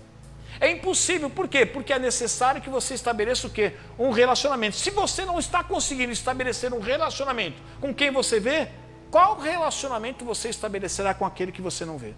[0.60, 1.65] É impossível, por quê?
[1.65, 3.74] Porque é necessário que você estabeleça o quê?
[3.98, 4.76] Um relacionamento.
[4.76, 8.69] Se você não está conseguindo estabelecer um relacionamento com quem você vê,
[9.10, 12.13] qual relacionamento você estabelecerá com aquele que você não vê?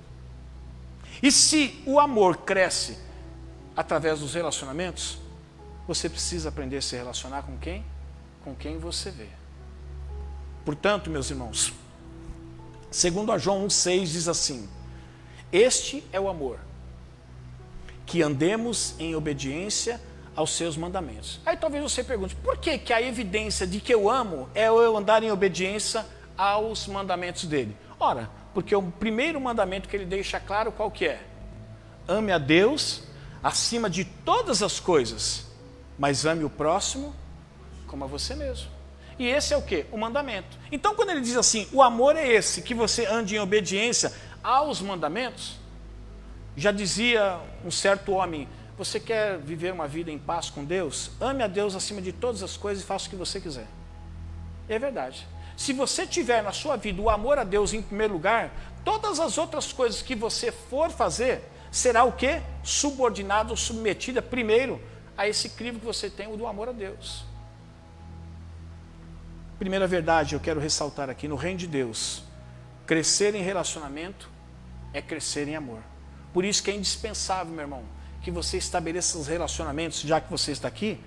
[1.22, 2.98] E se o amor cresce
[3.78, 5.20] através dos relacionamentos,
[5.88, 7.86] você precisa aprender a se relacionar com quem?
[8.44, 9.28] Com quem você vê.
[10.66, 11.74] Portanto, meus irmãos,
[12.92, 14.68] Segundo a João 1,6 diz assim:
[15.50, 16.60] Este é o amor,
[18.06, 20.00] que andemos em obediência
[20.36, 21.40] aos seus mandamentos.
[21.46, 24.98] Aí talvez você pergunte, por que, que a evidência de que eu amo é eu
[24.98, 26.06] andar em obediência
[26.38, 27.76] aos mandamentos dele?
[28.00, 31.22] Ora, porque o primeiro mandamento que ele deixa claro qual que é?
[32.08, 33.04] Ame a Deus
[33.44, 35.48] acima de todas as coisas,
[35.98, 37.16] mas ame o próximo
[37.88, 38.70] como a você mesmo.
[39.20, 39.86] E esse é o que?
[39.92, 40.58] O mandamento.
[40.72, 44.12] Então, quando ele diz assim, o amor é esse, que você ande em obediência
[44.42, 45.60] aos mandamentos,
[46.56, 51.12] já dizia um certo homem: você quer viver uma vida em paz com Deus?
[51.20, 53.68] Ame a Deus acima de todas as coisas e faça o que você quiser.
[54.68, 55.28] É verdade.
[55.56, 58.52] Se você tiver na sua vida o amor a Deus em primeiro lugar,
[58.84, 62.42] todas as outras coisas que você for fazer, será o que?
[62.64, 64.82] Subordinado ou submetida primeiro
[65.18, 67.24] a esse crivo que você tem, o do amor a Deus.
[69.60, 72.24] Primeira verdade, eu quero ressaltar aqui, no reino de Deus,
[72.88, 74.28] crescer em relacionamento
[74.92, 75.91] é crescer em amor.
[76.34, 77.84] Por isso que é indispensável, meu irmão,
[78.22, 81.00] que você estabeleça os relacionamentos, já que você está aqui,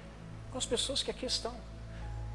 [0.51, 1.55] com as pessoas que aqui estão.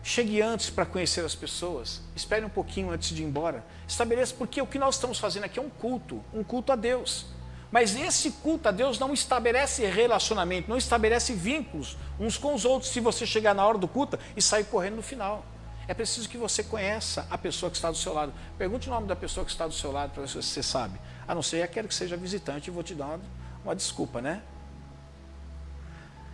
[0.01, 2.01] Chegue antes para conhecer as pessoas.
[2.15, 3.63] Espere um pouquinho antes de ir embora.
[3.87, 7.25] Estabeleça, porque o que nós estamos fazendo aqui é um culto, um culto a Deus.
[7.71, 12.91] Mas esse culto a Deus não estabelece relacionamento, não estabelece vínculos uns com os outros
[12.91, 15.45] se você chegar na hora do culto e sair correndo no final.
[15.87, 18.33] É preciso que você conheça a pessoa que está do seu lado.
[18.57, 20.99] Pergunte o nome da pessoa que está do seu lado para ver se você sabe.
[21.29, 23.19] A não ser aquele que seja visitante, vou te dar uma,
[23.63, 24.41] uma desculpa, né?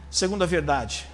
[0.09, 1.05] Segunda verdade,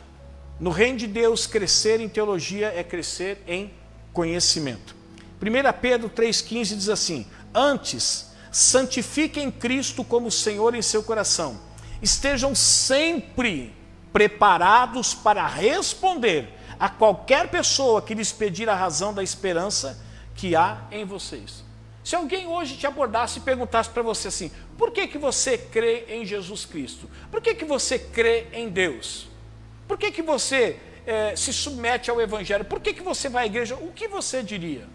[0.59, 3.73] no reino de Deus, crescer em teologia é crescer em
[4.13, 4.95] conhecimento.
[5.41, 11.59] 1 Pedro 3,15 diz assim: Antes, santifiquem Cristo como Senhor em seu coração,
[12.03, 13.75] estejam sempre
[14.13, 19.99] preparados para responder a qualquer pessoa que lhes pedir a razão da esperança
[20.35, 21.70] que há em vocês.
[22.03, 26.05] Se alguém hoje te abordasse e perguntasse para você assim: por que, que você crê
[26.07, 27.09] em Jesus Cristo?
[27.29, 29.27] Por que, que você crê em Deus?
[29.87, 32.65] Por que, que você é, se submete ao Evangelho?
[32.65, 33.75] Por que, que você vai à igreja?
[33.75, 34.87] O que você diria?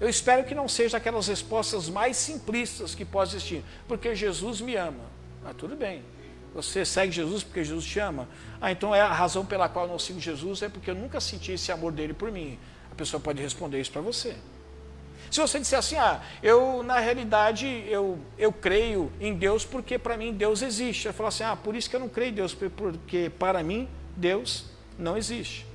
[0.00, 3.64] Eu espero que não seja aquelas respostas mais simplistas que pode existir.
[3.88, 5.04] Porque Jesus me ama.
[5.44, 6.02] Ah, tudo bem.
[6.54, 8.28] Você segue Jesus porque Jesus te ama.
[8.60, 11.20] Ah, então é a razão pela qual eu não sigo Jesus é porque eu nunca
[11.20, 12.58] senti esse amor dele por mim.
[12.92, 14.36] A pessoa pode responder isso para você.
[15.34, 20.16] Se você disser assim, ah, eu na realidade eu, eu creio em Deus porque para
[20.16, 21.08] mim Deus existe.
[21.08, 23.88] Eu falar assim, ah, por isso que eu não creio em Deus, porque para mim
[24.16, 24.66] Deus
[24.96, 25.66] não existe.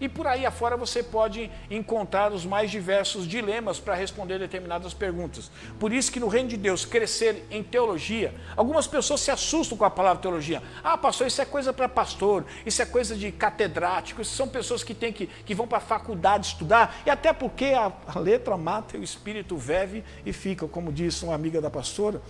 [0.00, 5.50] E por aí afora você pode encontrar os mais diversos dilemas para responder determinadas perguntas.
[5.78, 9.84] Por isso que no reino de Deus, crescer em teologia, algumas pessoas se assustam com
[9.84, 10.62] a palavra teologia.
[10.82, 14.82] Ah, pastor, isso é coisa para pastor, isso é coisa de catedrático, isso são pessoas
[14.82, 18.56] que, têm que, que vão para a faculdade estudar, e até porque a, a letra
[18.56, 22.20] mata e o espírito vive e fica, como disse uma amiga da pastora.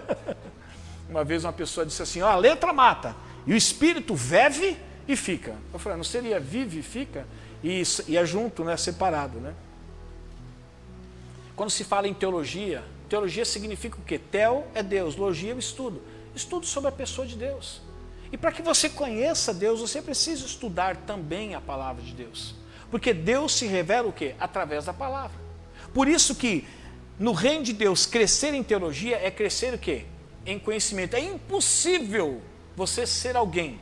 [1.10, 4.78] uma vez uma pessoa disse assim, ó, a letra mata e o espírito vive
[5.12, 5.56] e fica.
[5.72, 7.26] Eu falei, não seria vive e fica?
[7.62, 8.76] E, e é junto, né?
[8.76, 9.38] separado.
[9.40, 9.54] Né?
[11.56, 14.18] Quando se fala em teologia, teologia significa o quê?
[14.18, 16.00] Teo é Deus, logia é o estudo.
[16.34, 17.82] Estudo sobre a pessoa de Deus.
[18.32, 22.54] E para que você conheça Deus, você precisa estudar também a palavra de Deus.
[22.88, 24.36] Porque Deus se revela o quê?
[24.38, 25.36] Através da palavra.
[25.92, 26.64] Por isso que
[27.18, 30.04] no reino de Deus, crescer em teologia é crescer o quê?
[30.46, 31.14] Em conhecimento.
[31.14, 32.40] É impossível
[32.76, 33.80] você ser alguém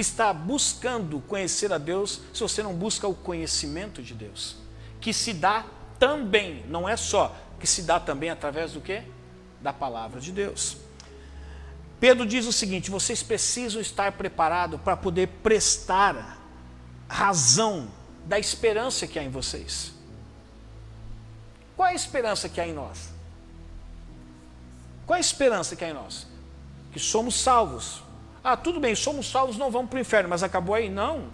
[0.00, 4.56] que está buscando conhecer a Deus se você não busca o conhecimento de Deus,
[4.98, 5.66] que se dá
[5.98, 9.02] também, não é só, que se dá também através do que?
[9.60, 10.78] Da palavra de Deus.
[12.00, 16.38] Pedro diz o seguinte: vocês precisam estar preparados para poder prestar
[17.06, 17.90] razão
[18.24, 19.92] da esperança que há em vocês.
[21.76, 23.10] Qual é a esperança que há em nós?
[25.06, 26.26] Qual é a esperança que há em nós?
[26.90, 28.02] Que somos salvos
[28.42, 30.88] ah, tudo bem, somos salvos, não vamos para o inferno, mas acabou aí?
[30.88, 31.28] Não.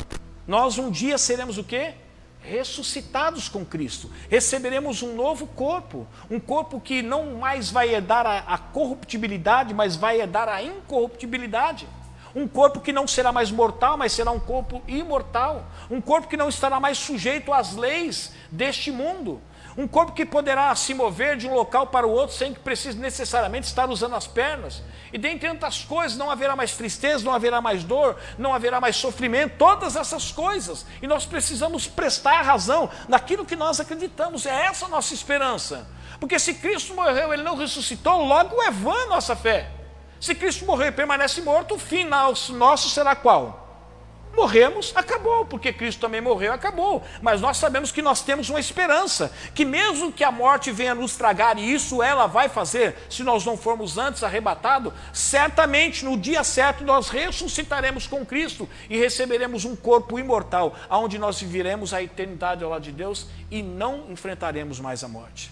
[0.46, 1.94] Nós um dia seremos o quê?
[2.40, 4.10] Ressuscitados com Cristo.
[4.28, 6.06] Receberemos um novo corpo.
[6.30, 11.88] Um corpo que não mais vai herdar a, a corruptibilidade, mas vai herdar a incorruptibilidade.
[12.34, 15.64] Um corpo que não será mais mortal, mas será um corpo imortal.
[15.90, 19.40] Um corpo que não estará mais sujeito às leis deste mundo
[19.76, 22.98] um corpo que poderá se mover de um local para o outro sem que precise
[22.98, 24.82] necessariamente estar usando as pernas.
[25.12, 28.96] E dentre tantas coisas, não haverá mais tristeza, não haverá mais dor, não haverá mais
[28.96, 30.86] sofrimento, todas essas coisas.
[31.02, 34.46] E nós precisamos prestar razão naquilo que nós acreditamos.
[34.46, 35.86] É essa a nossa esperança.
[36.18, 39.70] Porque se Cristo morreu, ele não ressuscitou, logo é vã a nossa fé.
[40.18, 43.65] Se Cristo morreu e permanece morto, o final nosso será qual?
[44.36, 47.02] Morremos, acabou, porque Cristo também morreu, acabou.
[47.22, 51.16] Mas nós sabemos que nós temos uma esperança, que mesmo que a morte venha nos
[51.16, 56.44] tragar, e isso ela vai fazer, se nós não formos antes arrebatados, certamente no dia
[56.44, 62.62] certo nós ressuscitaremos com Cristo e receberemos um corpo imortal, aonde nós viveremos a eternidade
[62.62, 65.50] ao lado de Deus e não enfrentaremos mais a morte.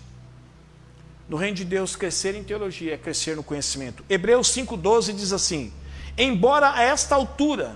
[1.27, 4.05] No reino de Deus, crescer em teologia é crescer no conhecimento.
[4.11, 5.73] Hebreus 5,12 diz assim:
[6.19, 7.75] Embora a esta altura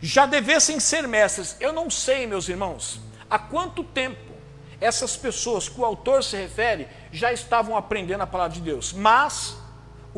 [0.00, 1.56] já devessem ser mestres.
[1.60, 4.34] Eu não sei, meus irmãos, há quanto tempo
[4.80, 9.56] essas pessoas que o autor se refere já estavam aprendendo a palavra de Deus, mas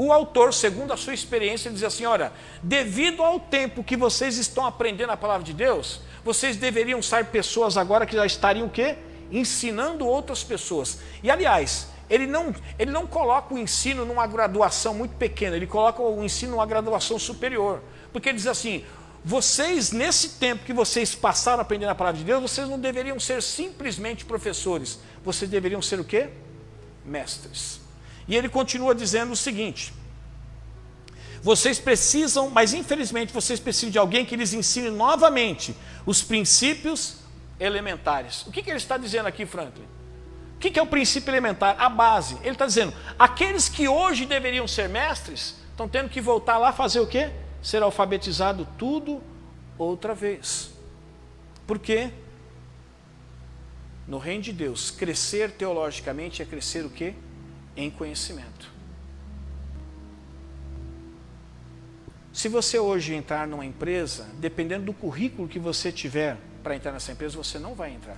[0.00, 4.64] o autor, segundo a sua experiência, diz assim: olha, devido ao tempo que vocês estão
[4.64, 8.96] aprendendo a palavra de Deus, vocês deveriam ser pessoas agora que já estariam o quê?
[9.30, 11.00] Ensinando outras pessoas.
[11.22, 16.00] E aliás, ele não, ele não coloca o ensino numa graduação muito pequena, ele coloca
[16.00, 17.82] o ensino numa graduação superior.
[18.12, 18.84] Porque ele diz assim:
[19.24, 23.42] vocês, nesse tempo que vocês passaram aprendendo a palavra de Deus, vocês não deveriam ser
[23.42, 26.28] simplesmente professores, vocês deveriam ser o quê?
[27.04, 27.80] Mestres.
[28.26, 29.92] E ele continua dizendo o seguinte:
[31.42, 35.74] vocês precisam, mas infelizmente vocês precisam de alguém que lhes ensine novamente
[36.06, 37.16] os princípios
[37.58, 38.46] elementares.
[38.46, 39.84] O que, que ele está dizendo aqui, Franklin?
[40.56, 41.76] O que, que é o princípio elementar?
[41.78, 42.36] A base.
[42.42, 47.00] Ele está dizendo: aqueles que hoje deveriam ser mestres estão tendo que voltar lá fazer
[47.00, 47.30] o quê?
[47.62, 49.22] Ser alfabetizado tudo
[49.76, 50.72] outra vez.
[51.66, 52.10] Por quê?
[54.06, 57.14] No reino de Deus, crescer teologicamente é crescer o quê?
[57.76, 58.72] Em conhecimento.
[62.32, 67.12] Se você hoje entrar numa empresa, dependendo do currículo que você tiver para entrar nessa
[67.12, 68.16] empresa, você não vai entrar.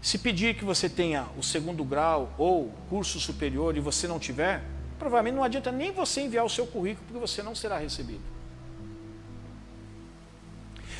[0.00, 4.64] Se pedir que você tenha o segundo grau ou curso superior e você não tiver,
[5.00, 8.20] provavelmente não adianta nem você enviar o seu currículo, porque você não será recebido.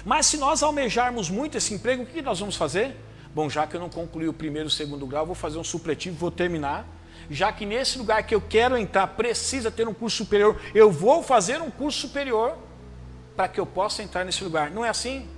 [0.05, 2.97] Mas se nós almejarmos muito esse emprego, o que nós vamos fazer?
[3.35, 5.65] Bom, já que eu não concluí o primeiro e o segundo grau, vou fazer um
[5.65, 6.87] supletivo, vou terminar.
[7.31, 11.23] Já que nesse lugar que eu quero entrar precisa ter um curso superior, eu vou
[11.23, 12.57] fazer um curso superior
[13.37, 14.71] para que eu possa entrar nesse lugar.
[14.71, 15.29] Não é assim?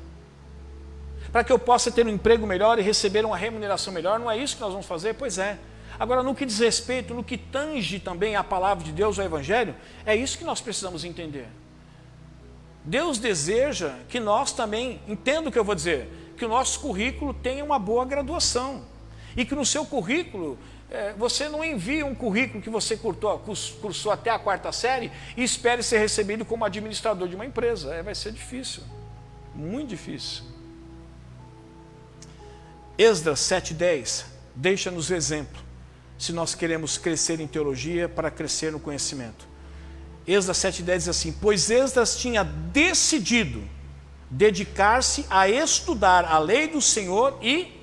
[1.33, 4.39] Para que eu possa ter um emprego melhor e receber uma remuneração melhor, não é
[4.39, 5.15] isso que nós vamos fazer?
[5.15, 5.59] Pois é.
[5.99, 9.75] Agora, no que diz respeito, no que tange também a palavra de Deus, o Evangelho,
[10.05, 11.49] é isso que nós precisamos entender.
[12.85, 17.33] Deus deseja que nós também, entenda o que eu vou dizer, que o nosso currículo
[17.33, 18.85] tenha uma boa graduação.
[19.37, 20.59] E que no seu currículo,
[20.91, 23.39] é, você não envie um currículo que você cursou,
[23.81, 27.95] cursou até a quarta série e espere ser recebido como administrador de uma empresa.
[27.95, 28.83] É, vai ser difícil,
[29.55, 30.45] muito difícil.
[32.99, 35.72] Esdras 7,10 deixa-nos exemplo
[36.23, 39.45] se nós queremos crescer em teologia para crescer no conhecimento.
[40.25, 43.69] Esdras 7,10 diz assim: Pois Esdras tinha decidido
[44.31, 47.77] dedicar-se a estudar a lei do Senhor e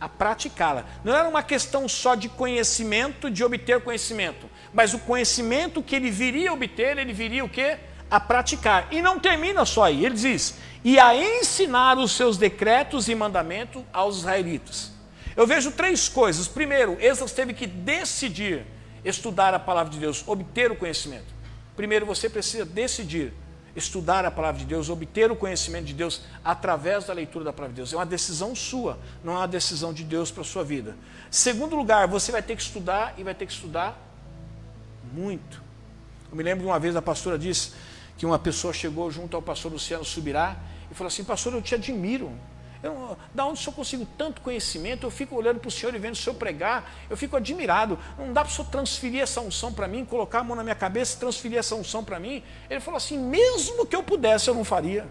[0.00, 0.84] a praticá-la.
[1.02, 6.12] Não era uma questão só de conhecimento, de obter conhecimento, mas o conhecimento que ele
[6.12, 7.76] viria a obter, ele viria o quê?
[8.08, 8.86] A praticar.
[8.92, 10.54] E não termina só aí, ele diz:
[10.84, 14.96] e a ensinar os seus decretos e mandamentos aos israelitas.
[15.38, 16.48] Eu vejo três coisas.
[16.48, 18.66] Primeiro, Esdras teve que decidir
[19.04, 21.32] estudar a palavra de Deus, obter o conhecimento.
[21.76, 23.32] Primeiro, você precisa decidir
[23.76, 27.72] estudar a palavra de Deus, obter o conhecimento de Deus através da leitura da palavra
[27.72, 27.92] de Deus.
[27.92, 30.96] É uma decisão sua, não é uma decisão de Deus para a sua vida.
[31.30, 33.96] Segundo lugar, você vai ter que estudar e vai ter que estudar
[35.12, 35.62] muito.
[36.32, 37.74] Eu me lembro de uma vez a pastora disse
[38.16, 40.56] que uma pessoa chegou junto ao pastor Luciano Subirá
[40.90, 42.32] e falou assim: Pastor, eu te admiro.
[42.82, 45.04] Eu, da onde o senhor consigo tanto conhecimento?
[45.04, 47.98] Eu fico olhando para o senhor e vendo o senhor pregar, eu fico admirado.
[48.16, 50.74] Não dá para o senhor transferir essa unção para mim, colocar a mão na minha
[50.74, 52.42] cabeça e transferir essa unção para mim?
[52.70, 55.08] Ele falou assim: mesmo que eu pudesse, eu não faria.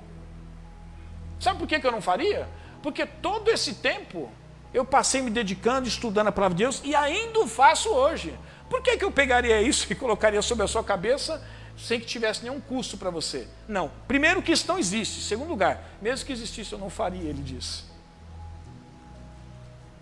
[1.40, 2.48] Sabe por que, que eu não faria?
[2.82, 4.32] Porque todo esse tempo
[4.74, 8.34] eu passei me dedicando, estudando a palavra de Deus e ainda o faço hoje.
[8.70, 11.44] Por que, que eu pegaria isso e colocaria sobre a sua cabeça
[11.78, 13.48] sem que tivesse nenhum custo para você.
[13.68, 13.92] Não.
[14.08, 15.22] Primeiro que isso não existe.
[15.22, 17.84] Segundo lugar, mesmo que existisse, eu não faria, ele disse.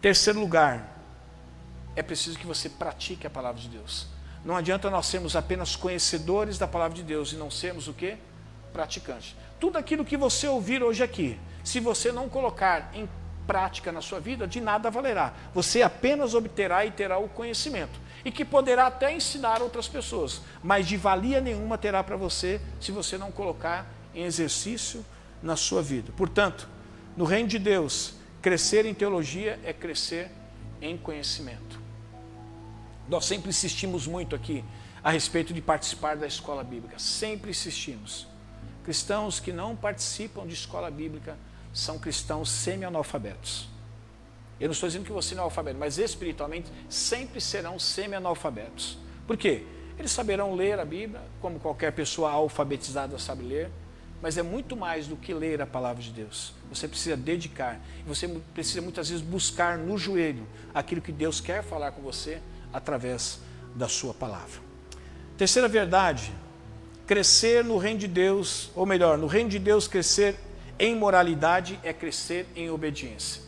[0.02, 0.98] Terceiro lugar,
[1.96, 4.08] é preciso que você pratique a palavra de Deus.
[4.46, 8.18] Não adianta nós sermos apenas conhecedores da palavra de Deus e não sermos o quê?
[8.72, 9.36] Praticantes.
[9.60, 13.10] Tudo aquilo que você ouvir hoje aqui, se você não colocar em
[13.48, 15.34] prática na sua vida, de nada valerá.
[15.54, 20.88] Você apenas obterá e terá o conhecimento e que poderá até ensinar outras pessoas, mas
[20.88, 25.06] de valia nenhuma terá para você se você não colocar em exercício
[25.42, 26.12] na sua vida.
[26.18, 26.68] Portanto,
[27.16, 30.32] no reino de Deus, crescer em teologia é crescer
[30.82, 31.80] em conhecimento.
[33.08, 34.64] Nós sempre insistimos muito aqui.
[35.06, 36.98] a respeito de participar da escola bíblica.
[36.98, 38.26] Sempre insistimos.
[38.84, 41.38] Cristãos que não participam de escola bíblica
[41.72, 43.70] são cristãos semi-analfabetos.
[44.60, 48.98] Eu não estou dizendo que você não é alfabeto, mas espiritualmente sempre serão semi-analfabetos.
[49.28, 49.64] Por quê?
[49.98, 53.70] Eles saberão ler a Bíblia, como qualquer pessoa alfabetizada sabe ler,
[54.22, 56.54] mas é muito mais do que ler a palavra de Deus.
[56.70, 61.92] Você precisa dedicar, você precisa muitas vezes buscar no joelho aquilo que Deus quer falar
[61.92, 62.42] com você
[62.74, 63.40] através
[63.76, 64.62] da sua palavra.
[65.38, 66.32] Terceira verdade,
[67.06, 70.36] crescer no reino de Deus, ou melhor, no reino de Deus crescer
[70.80, 73.45] em moralidade é crescer em obediência.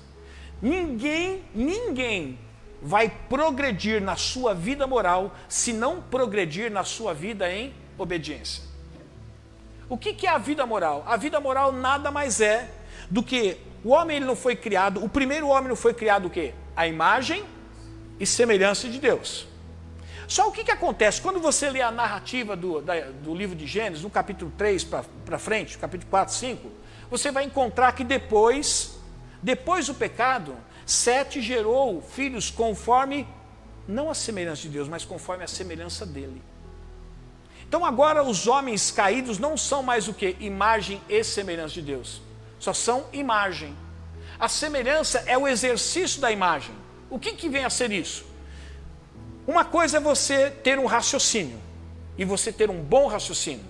[0.62, 2.40] Ninguém, ninguém
[2.82, 8.64] vai progredir na sua vida moral se não progredir na sua vida em obediência.
[9.90, 11.04] O que, que é a vida moral?
[11.08, 12.70] A vida moral nada mais é
[13.10, 16.30] do que o homem ele não foi criado, o primeiro homem não foi criado o
[16.30, 16.54] quê?
[16.76, 17.46] A imagem
[18.20, 19.48] e semelhança de Deus.
[20.28, 21.22] Só o que, que acontece?
[21.22, 25.40] Quando você lê a narrativa do, da, do livro de Gênesis, no capítulo 3 para
[25.40, 26.70] frente, capítulo 4, 5,
[27.10, 28.97] você vai encontrar que depois,
[29.42, 30.56] depois do pecado,
[30.88, 33.28] Sete gerou filhos conforme,
[33.86, 36.42] não a semelhança de Deus, mas conforme a semelhança dele.
[37.68, 40.38] Então agora os homens caídos não são mais o que?
[40.40, 42.22] Imagem e semelhança de Deus.
[42.58, 43.76] Só são imagem.
[44.40, 46.74] A semelhança é o exercício da imagem.
[47.10, 48.26] O que, que vem a ser isso?
[49.46, 51.60] Uma coisa é você ter um raciocínio
[52.18, 53.66] e você ter um bom raciocínio.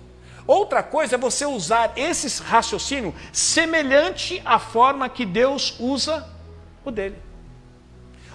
[0.48, 6.26] Outra coisa é você usar esse raciocínio semelhante à forma que Deus usa
[6.82, 7.16] o dele.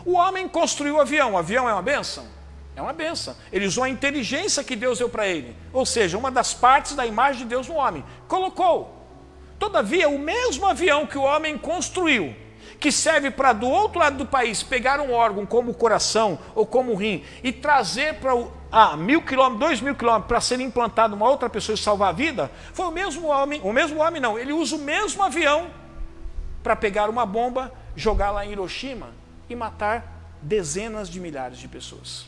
[0.06, 1.34] O homem construiu o avião.
[1.34, 2.28] O avião é uma benção?
[2.76, 3.36] É uma benção.
[3.52, 5.56] Ele usou a inteligência que Deus deu para ele.
[5.74, 8.06] Ou seja, uma das partes da imagem de Deus no homem.
[8.28, 8.96] Colocou.
[9.58, 12.36] Todavia, o mesmo avião que o homem construiu,
[12.80, 16.64] que serve para do outro lado do país pegar um órgão como o coração ou
[16.64, 18.36] como o rim e trazer para
[18.76, 22.12] ah, mil quilômetros, dois mil quilômetros para ser implantado uma outra pessoa e salvar a
[22.12, 25.70] vida, foi o mesmo homem, o mesmo homem não, ele usa o mesmo avião
[26.64, 29.12] para pegar uma bomba jogar lá em Hiroshima
[29.48, 32.26] e matar dezenas de milhares de pessoas.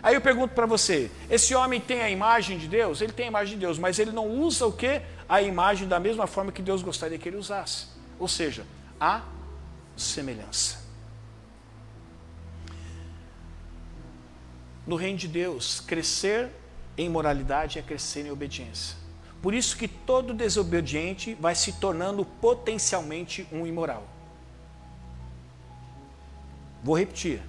[0.00, 3.00] Aí eu pergunto para você: esse homem tem a imagem de Deus?
[3.00, 5.02] Ele tem a imagem de Deus, mas ele não usa o que?
[5.28, 7.86] A imagem da mesma forma que Deus gostaria que ele usasse.
[8.16, 8.64] Ou seja,
[9.00, 9.22] a
[9.96, 10.77] semelhança.
[14.88, 16.48] No reino de Deus, crescer
[16.96, 18.96] em moralidade é crescer em obediência.
[19.42, 24.08] Por isso que todo desobediente vai se tornando potencialmente um imoral.
[26.82, 27.42] Vou repetir.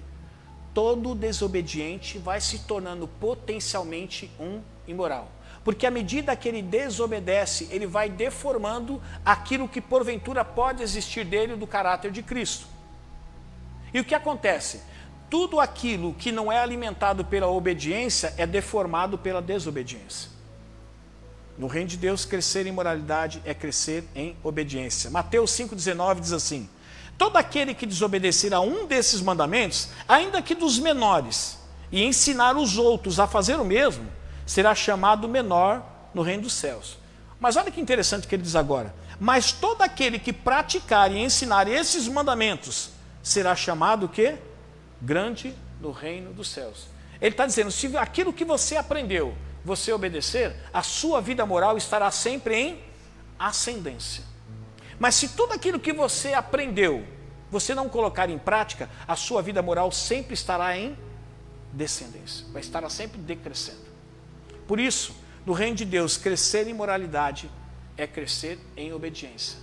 [0.74, 5.32] Todo desobediente vai se tornando potencialmente um imoral.
[5.64, 11.56] Porque à medida que ele desobedece, ele vai deformando aquilo que porventura pode existir dele
[11.56, 12.66] do caráter de Cristo.
[13.94, 14.89] E o que acontece?
[15.30, 20.28] Tudo aquilo que não é alimentado pela obediência é deformado pela desobediência.
[21.56, 25.08] No reino de Deus, crescer em moralidade é crescer em obediência.
[25.08, 26.68] Mateus 5,19 diz assim:
[27.16, 31.58] Todo aquele que desobedecer a um desses mandamentos, ainda que dos menores,
[31.92, 34.06] e ensinar os outros a fazer o mesmo,
[34.44, 36.98] será chamado menor no reino dos céus.
[37.38, 38.92] Mas olha que interessante que ele diz agora.
[39.18, 42.90] Mas todo aquele que praticar e ensinar esses mandamentos
[43.22, 44.38] será chamado o quê?
[45.00, 46.88] Grande no reino dos céus.
[47.20, 49.34] Ele está dizendo: se aquilo que você aprendeu,
[49.64, 52.80] você obedecer, a sua vida moral estará sempre em
[53.38, 54.24] ascendência.
[54.98, 57.06] Mas se tudo aquilo que você aprendeu,
[57.50, 60.96] você não colocar em prática, a sua vida moral sempre estará em
[61.72, 63.90] descendência, vai estar sempre decrescendo.
[64.66, 67.50] Por isso, no reino de Deus, crescer em moralidade
[67.96, 69.58] é crescer em obediência.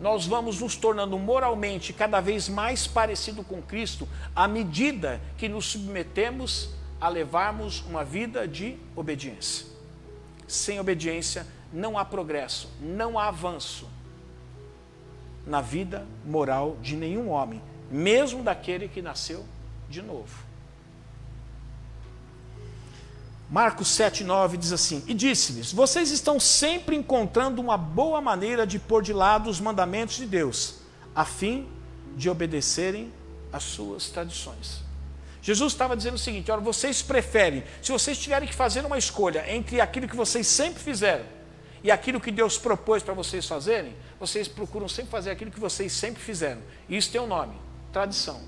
[0.00, 5.66] Nós vamos nos tornando moralmente cada vez mais parecido com Cristo à medida que nos
[5.66, 6.70] submetemos
[7.00, 9.66] a levarmos uma vida de obediência.
[10.46, 13.88] Sem obediência não há progresso, não há avanço,
[15.46, 19.44] na vida moral de nenhum homem, mesmo daquele que nasceu
[19.88, 20.47] de novo.
[23.50, 29.02] Marcos 7,9 diz assim: E disse-lhes: Vocês estão sempre encontrando uma boa maneira de pôr
[29.02, 30.76] de lado os mandamentos de Deus,
[31.14, 31.66] a fim
[32.14, 33.12] de obedecerem
[33.50, 34.82] às suas tradições.
[35.40, 39.50] Jesus estava dizendo o seguinte: olha, vocês preferem, se vocês tiverem que fazer uma escolha
[39.50, 41.24] entre aquilo que vocês sempre fizeram
[41.82, 45.90] e aquilo que Deus propôs para vocês fazerem, vocês procuram sempre fazer aquilo que vocês
[45.92, 46.60] sempre fizeram.
[46.86, 47.54] Isso tem um nome:
[47.94, 48.42] tradição.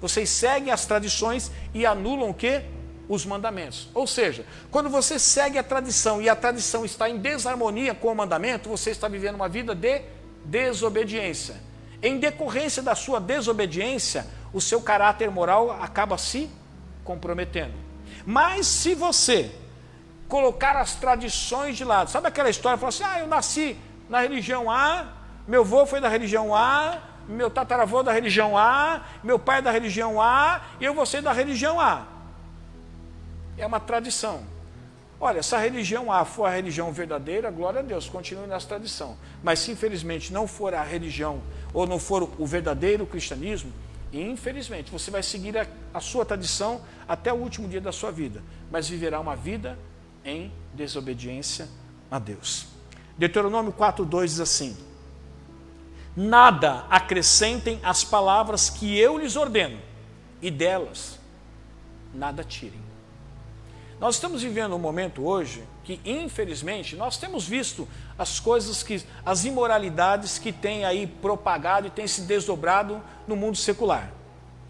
[0.00, 2.62] Vocês seguem as tradições e anulam o que?
[3.08, 3.88] Os mandamentos.
[3.94, 8.14] Ou seja, quando você segue a tradição e a tradição está em desarmonia com o
[8.14, 10.02] mandamento, você está vivendo uma vida de
[10.44, 11.56] desobediência.
[12.02, 16.50] Em decorrência da sua desobediência, o seu caráter moral acaba se
[17.04, 17.74] comprometendo.
[18.24, 19.50] Mas se você
[20.28, 23.76] colocar as tradições de lado, sabe aquela história, falar assim, ah, eu nasci
[24.08, 25.06] na religião A,
[25.46, 26.98] meu avô foi da religião A,
[27.28, 31.22] meu tataravô da religião A, meu pai é da religião A, e eu vou ser
[31.22, 32.15] da religião A.
[33.56, 34.42] É uma tradição.
[35.18, 39.16] Olha, se a religião A for a religião verdadeira, glória a Deus, continue nessa tradição.
[39.42, 41.40] Mas se infelizmente não for a religião,
[41.72, 43.72] ou não for o verdadeiro cristianismo,
[44.12, 48.42] infelizmente você vai seguir a, a sua tradição até o último dia da sua vida,
[48.70, 49.78] mas viverá uma vida
[50.24, 51.66] em desobediência
[52.10, 52.66] a Deus.
[53.16, 54.76] Deuteronômio 4,2 diz assim:
[56.14, 59.78] Nada acrescentem às palavras que eu lhes ordeno,
[60.42, 61.18] e delas
[62.12, 62.85] nada tirem.
[63.98, 67.88] Nós estamos vivendo um momento hoje que, infelizmente, nós temos visto
[68.18, 73.56] as coisas que, as imoralidades que têm aí propagado e têm se desdobrado no mundo
[73.56, 74.12] secular.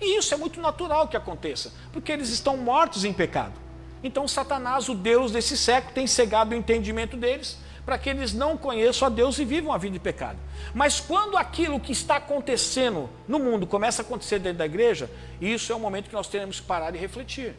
[0.00, 3.54] E isso é muito natural que aconteça, porque eles estão mortos em pecado.
[4.00, 8.56] Então, Satanás, o Deus desse século, tem cegado o entendimento deles para que eles não
[8.56, 10.38] conheçam a Deus e vivam a vida de pecado.
[10.72, 15.10] Mas quando aquilo que está acontecendo no mundo começa a acontecer dentro da igreja,
[15.40, 17.56] isso é o momento que nós teremos que parar e refletir.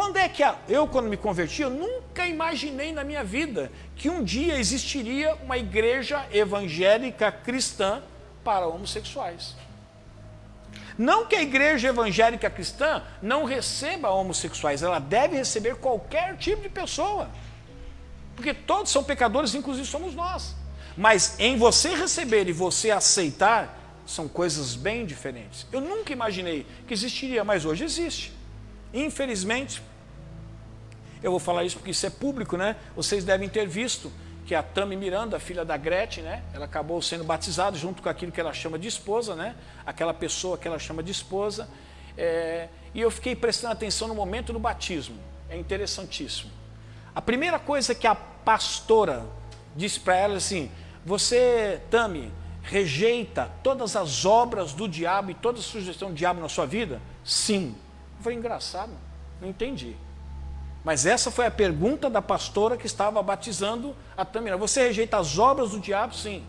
[0.00, 4.24] Quando é que eu, quando me converti, eu nunca imaginei na minha vida que um
[4.24, 8.02] dia existiria uma igreja evangélica cristã
[8.42, 9.54] para homossexuais.
[10.96, 16.70] Não que a igreja evangélica cristã não receba homossexuais, ela deve receber qualquer tipo de
[16.70, 17.28] pessoa.
[18.34, 20.56] Porque todos são pecadores, inclusive somos nós.
[20.96, 25.66] Mas em você receber e você aceitar, são coisas bem diferentes.
[25.70, 28.32] Eu nunca imaginei que existiria, mas hoje existe.
[28.94, 29.89] Infelizmente,
[31.22, 32.76] eu vou falar isso porque isso é público, né?
[32.96, 34.10] Vocês devem ter visto
[34.46, 36.42] que a Tami Miranda, filha da Gretchen, né?
[36.52, 39.54] Ela acabou sendo batizada junto com aquilo que ela chama de esposa, né?
[39.86, 41.68] Aquela pessoa que ela chama de esposa.
[42.16, 45.16] É, e eu fiquei prestando atenção no momento do batismo.
[45.48, 46.50] É interessantíssimo.
[47.14, 49.26] A primeira coisa que a pastora
[49.76, 50.70] disse para ela assim:
[51.04, 56.66] Você, Tami, rejeita todas as obras do diabo e toda sugestão do diabo na sua
[56.66, 57.00] vida?
[57.24, 57.76] Sim.
[58.20, 58.92] Foi engraçado,
[59.40, 59.96] não entendi.
[60.84, 64.56] Mas essa foi a pergunta da pastora que estava batizando a Tamira.
[64.56, 66.14] Você rejeita as obras do diabo?
[66.14, 66.44] Sim.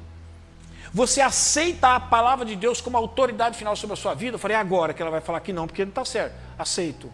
[0.94, 4.36] Você aceita a palavra de Deus como autoridade final sobre a sua vida?
[4.36, 6.34] Eu falei, é agora que ela vai falar que não, porque não está certo.
[6.58, 7.12] Aceito.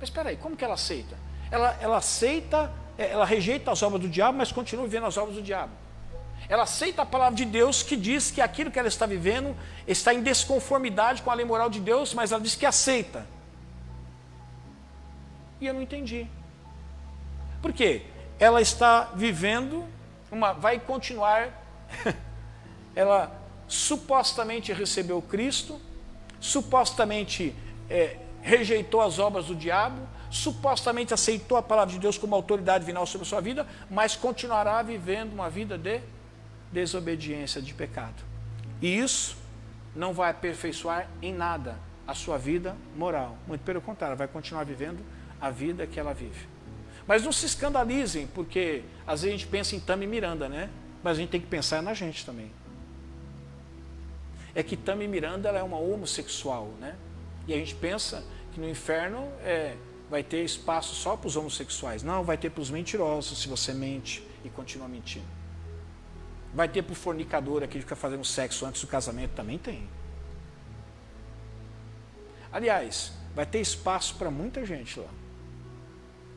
[0.00, 1.16] Mas espera aí, como que ela aceita?
[1.50, 5.36] Ela, ela aceita, é, ela rejeita as obras do diabo, mas continua vivendo as obras
[5.36, 5.72] do diabo.
[6.48, 9.56] Ela aceita a palavra de Deus que diz que aquilo que ela está vivendo
[9.86, 13.26] está em desconformidade com a lei moral de Deus, mas ela diz que aceita.
[15.60, 16.26] E eu não entendi.
[17.60, 18.02] Por quê?
[18.38, 19.84] Ela está vivendo
[20.30, 20.52] uma.
[20.52, 21.50] vai continuar.
[22.94, 23.32] ela
[23.66, 25.80] supostamente recebeu Cristo,
[26.40, 27.54] supostamente
[27.88, 30.00] é, rejeitou as obras do diabo,
[30.30, 34.82] supostamente aceitou a palavra de Deus como autoridade final sobre a sua vida, mas continuará
[34.82, 36.00] vivendo uma vida de
[36.72, 38.22] desobediência, de pecado.
[38.80, 39.36] E isso
[39.94, 43.36] não vai aperfeiçoar em nada a sua vida moral.
[43.46, 44.98] Muito pelo contrário, vai continuar vivendo
[45.40, 46.46] a vida que ela vive.
[47.06, 50.68] Mas não se escandalizem, porque às vezes a gente pensa em Tami Miranda, né?
[51.02, 52.50] Mas a gente tem que pensar na gente também.
[54.54, 56.96] É que Tami Miranda ela é uma homossexual, né?
[57.46, 58.22] E a gente pensa
[58.52, 59.74] que no inferno é,
[60.10, 62.02] vai ter espaço só para os homossexuais.
[62.02, 65.26] Não, vai ter para os mentirosos, se você mente e continua mentindo.
[66.52, 69.88] Vai ter para o fornicador, aquele que fica fazendo sexo antes do casamento, também tem.
[72.52, 75.08] Aliás, vai ter espaço para muita gente lá.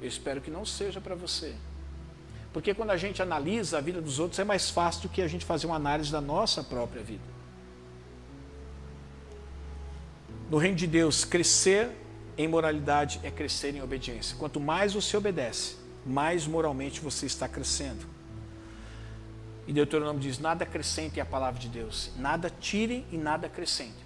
[0.01, 1.53] Eu espero que não seja para você.
[2.51, 5.27] Porque quando a gente analisa a vida dos outros, é mais fácil do que a
[5.27, 7.23] gente fazer uma análise da nossa própria vida.
[10.49, 11.91] No reino de Deus, crescer
[12.37, 14.35] em moralidade é crescer em obediência.
[14.37, 18.05] Quanto mais você obedece, mais moralmente você está crescendo.
[19.65, 24.03] E Deuteronômio diz: nada acrescentem a palavra de Deus, nada tirem e nada acrescentem.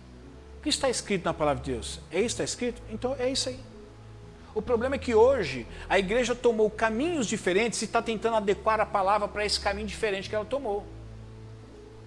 [0.60, 2.00] O que está escrito na palavra de Deus?
[2.12, 2.82] É isso que está escrito?
[2.92, 3.60] Então é isso aí.
[4.56, 8.86] O problema é que hoje a igreja tomou caminhos diferentes e está tentando adequar a
[8.86, 10.86] palavra para esse caminho diferente que ela tomou.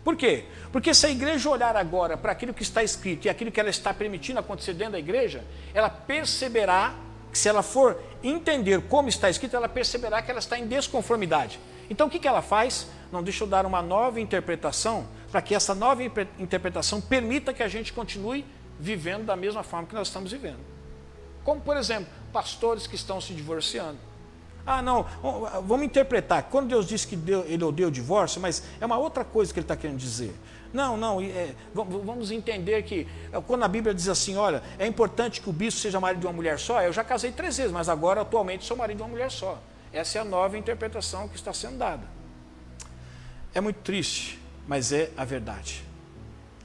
[0.02, 0.46] Por quê?
[0.72, 3.68] Porque se a igreja olhar agora para aquilo que está escrito e aquilo que ela
[3.68, 5.44] está permitindo acontecer dentro da igreja,
[5.74, 6.94] ela perceberá
[7.30, 11.60] que se ela for entender como está escrito, ela perceberá que ela está em desconformidade.
[11.90, 12.86] Então o que, que ela faz?
[13.12, 17.68] Não, deixa eu dar uma nova interpretação, para que essa nova interpretação permita que a
[17.68, 18.46] gente continue
[18.80, 20.60] vivendo da mesma forma que nós estamos vivendo.
[21.44, 23.98] Como, por exemplo, pastores que estão se divorciando.
[24.66, 25.06] Ah, não,
[25.66, 26.42] vamos interpretar.
[26.44, 29.58] Quando Deus disse que deu, ele odeia o divórcio, mas é uma outra coisa que
[29.58, 30.34] ele está querendo dizer.
[30.72, 35.40] Não, não, é, vamos entender que é, quando a Bíblia diz assim, olha, é importante
[35.40, 37.88] que o bispo seja marido de uma mulher só, eu já casei três vezes, mas
[37.88, 39.58] agora atualmente sou marido de uma mulher só.
[39.90, 42.06] Essa é a nova interpretação que está sendo dada.
[43.54, 45.82] É muito triste, mas é a verdade.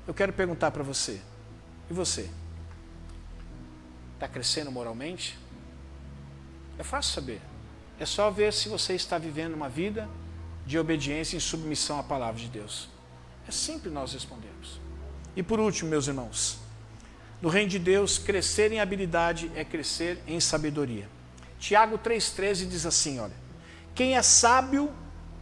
[0.05, 1.22] Eu quero perguntar para você,
[1.89, 2.30] e você?
[4.16, 5.41] Está crescendo moralmente?
[6.78, 7.41] É fácil saber.
[7.99, 10.09] É só ver se você está vivendo uma vida
[10.65, 12.89] de obediência e submissão à palavra de Deus.
[13.47, 14.80] É simples nós respondermos.
[15.36, 16.57] E por último, meus irmãos,
[17.41, 21.09] no reino de Deus, crescer em habilidade é crescer em sabedoria.
[21.59, 23.34] Tiago 3,13 diz assim: olha,
[23.93, 24.89] quem é sábio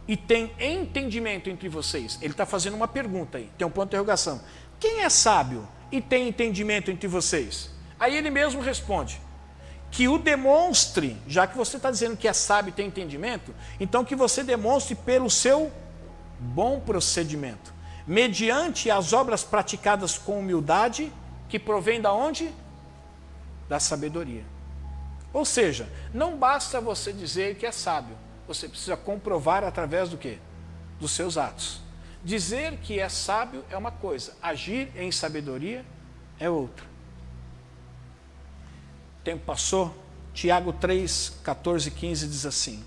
[0.08, 2.18] e tem entendimento entre vocês?
[2.20, 4.40] Ele está fazendo uma pergunta aí, tem um ponto de interrogação.
[4.80, 7.70] Quem é sábio e tem entendimento entre vocês?
[8.00, 9.20] Aí ele mesmo responde:
[9.92, 14.04] que o demonstre, já que você está dizendo que é sábio e tem entendimento, então
[14.04, 15.70] que você demonstre pelo seu
[16.40, 17.72] bom procedimento
[18.06, 21.12] mediante as obras praticadas com humildade,
[21.48, 22.52] que provém da onde?
[23.68, 24.44] Da sabedoria.
[25.32, 28.16] Ou seja, não basta você dizer que é sábio,
[28.46, 30.38] você precisa comprovar através do que?
[31.00, 31.80] Dos seus atos.
[32.24, 35.84] Dizer que é sábio é uma coisa, agir em sabedoria
[36.38, 36.91] é outra.
[39.22, 39.96] O tempo passou,
[40.34, 42.82] Tiago 3, 14 e 15 diz assim: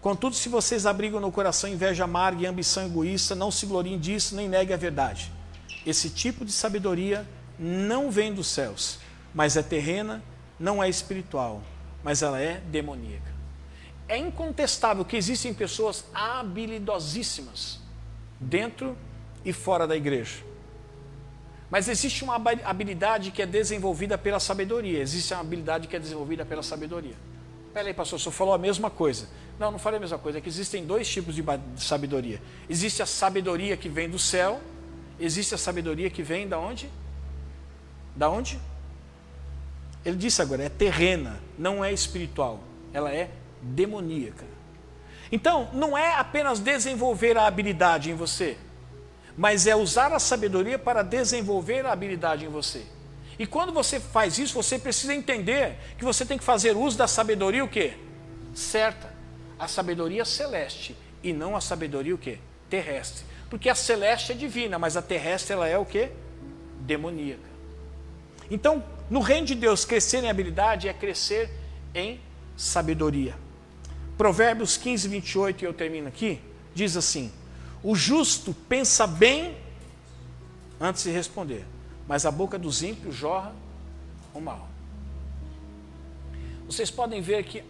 [0.00, 4.34] Contudo, se vocês abrigam no coração inveja amarga e ambição egoísta, não se gloriem disso,
[4.34, 5.30] nem neguem a verdade.
[5.86, 7.24] Esse tipo de sabedoria
[7.56, 8.98] não vem dos céus,
[9.32, 10.20] mas é terrena,
[10.58, 11.62] não é espiritual,
[12.02, 13.32] mas ela é demoníaca.
[14.08, 17.78] É incontestável que existem pessoas habilidosíssimas
[18.40, 18.98] dentro
[19.44, 20.42] e fora da igreja.
[21.70, 26.44] Mas existe uma habilidade que é desenvolvida pela sabedoria, existe uma habilidade que é desenvolvida
[26.44, 27.14] pela sabedoria.
[27.72, 29.28] Peraí, pastor, o senhor falou a mesma coisa.
[29.58, 30.38] Não, não falei a mesma coisa.
[30.38, 31.42] É que existem dois tipos de
[31.76, 32.40] sabedoria.
[32.68, 34.60] Existe a sabedoria que vem do céu.
[35.18, 36.88] Existe a sabedoria que vem da onde?
[38.14, 38.60] Da onde?
[40.04, 42.60] Ele disse agora, é terrena, não é espiritual.
[42.92, 44.44] Ela é demoníaca.
[45.32, 48.56] Então, não é apenas desenvolver a habilidade em você,
[49.36, 52.82] mas é usar a sabedoria para desenvolver a habilidade em você.
[53.38, 57.08] E quando você faz isso, você precisa entender que você tem que fazer uso da
[57.08, 57.94] sabedoria o quê?
[58.54, 59.12] Certa.
[59.58, 62.38] A sabedoria celeste e não a sabedoria o quê?
[62.70, 63.24] Terrestre.
[63.50, 66.10] Porque a celeste é divina, mas a terrestre ela é o quê?
[66.80, 67.54] Demoníaca.
[68.50, 71.50] Então, no reino de Deus, crescer em habilidade é crescer
[71.94, 72.20] em
[72.56, 73.34] sabedoria.
[74.16, 76.40] Provérbios 15, 28, e eu termino aqui,
[76.74, 77.32] diz assim:
[77.84, 79.56] O justo pensa bem
[80.80, 81.64] antes de responder
[82.06, 83.54] mas a boca dos ímpios jorra
[84.32, 84.68] o mal.
[86.66, 87.62] Vocês podem ver que,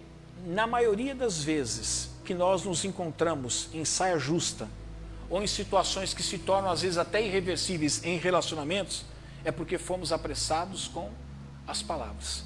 [0.47, 4.69] na maioria das vezes que nós nos encontramos em saia justa,
[5.31, 9.05] ou em situações que se tornam às vezes até irreversíveis em relacionamentos,
[9.45, 11.11] é porque fomos apressados com
[11.67, 12.45] as palavras.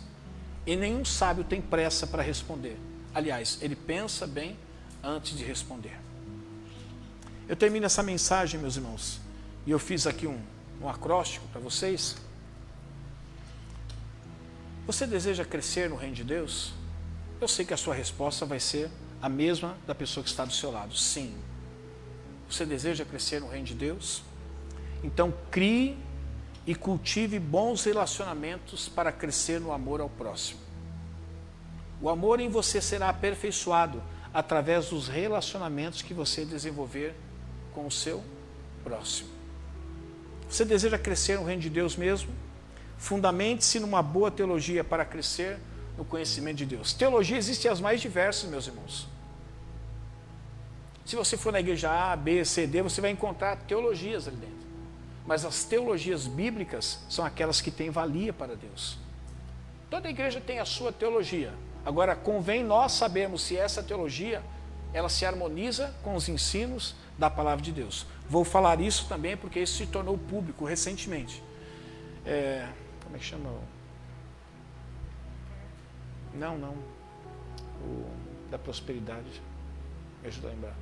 [0.67, 2.79] E nenhum sábio tem pressa para responder.
[3.15, 4.57] Aliás, ele pensa bem
[5.03, 6.08] antes de responder.
[7.49, 9.21] Eu termino essa mensagem, meus irmãos,
[9.67, 10.39] e eu fiz aqui um,
[10.83, 12.15] um acróstico para vocês.
[14.87, 16.75] Você deseja crescer no reino de Deus?
[17.41, 18.91] Eu sei que a sua resposta vai ser
[19.23, 20.95] a mesma da pessoa que está do seu lado.
[20.95, 21.35] Sim.
[22.51, 24.23] Você deseja crescer no reino de Deus?
[25.03, 25.97] Então crie
[26.67, 30.61] e cultive bons relacionamentos para crescer no amor ao próximo.
[31.99, 34.03] O amor em você será aperfeiçoado
[34.35, 37.15] através dos relacionamentos que você desenvolver
[37.79, 38.25] com o seu
[38.83, 39.29] próximo.
[40.51, 42.29] Você deseja crescer no reino de Deus mesmo?
[42.97, 45.61] Fundamente-se numa boa teologia para crescer
[45.97, 46.93] no conhecimento de Deus.
[46.93, 49.07] Teologia existe as mais diversas, meus irmãos.
[51.05, 54.67] Se você for na igreja A, B, C, D, você vai encontrar teologias ali dentro.
[55.25, 58.99] Mas as teologias bíblicas são aquelas que têm valia para Deus.
[59.89, 61.53] Toda igreja tem a sua teologia.
[61.87, 64.43] Agora, convém nós sabermos se essa teologia
[64.93, 68.07] ela se harmoniza com os ensinos da palavra de Deus.
[68.29, 71.43] Vou falar isso também porque isso se tornou público recentemente.
[72.25, 72.69] É,
[73.03, 73.51] como é que chama?
[76.35, 76.75] Não, não.
[77.83, 78.07] O
[78.51, 79.43] da prosperidade.
[80.23, 80.75] Me ajuda a lembrar.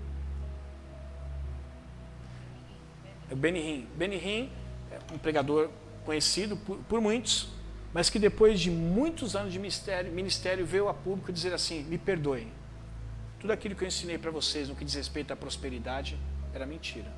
[3.30, 4.50] É o Benny Hinn.
[4.90, 5.70] é um pregador
[6.04, 7.48] conhecido por, por, muitos,
[7.92, 11.98] mas que depois de muitos anos de ministério, ministério veio a público dizer assim: me
[11.98, 12.52] perdoem.
[13.38, 16.18] Tudo aquilo que eu ensinei para vocês no que diz respeito à prosperidade
[16.54, 17.12] era mentira.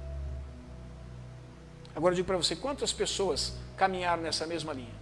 [1.94, 4.94] Agora eu digo para você, quantas pessoas caminharam nessa mesma linha?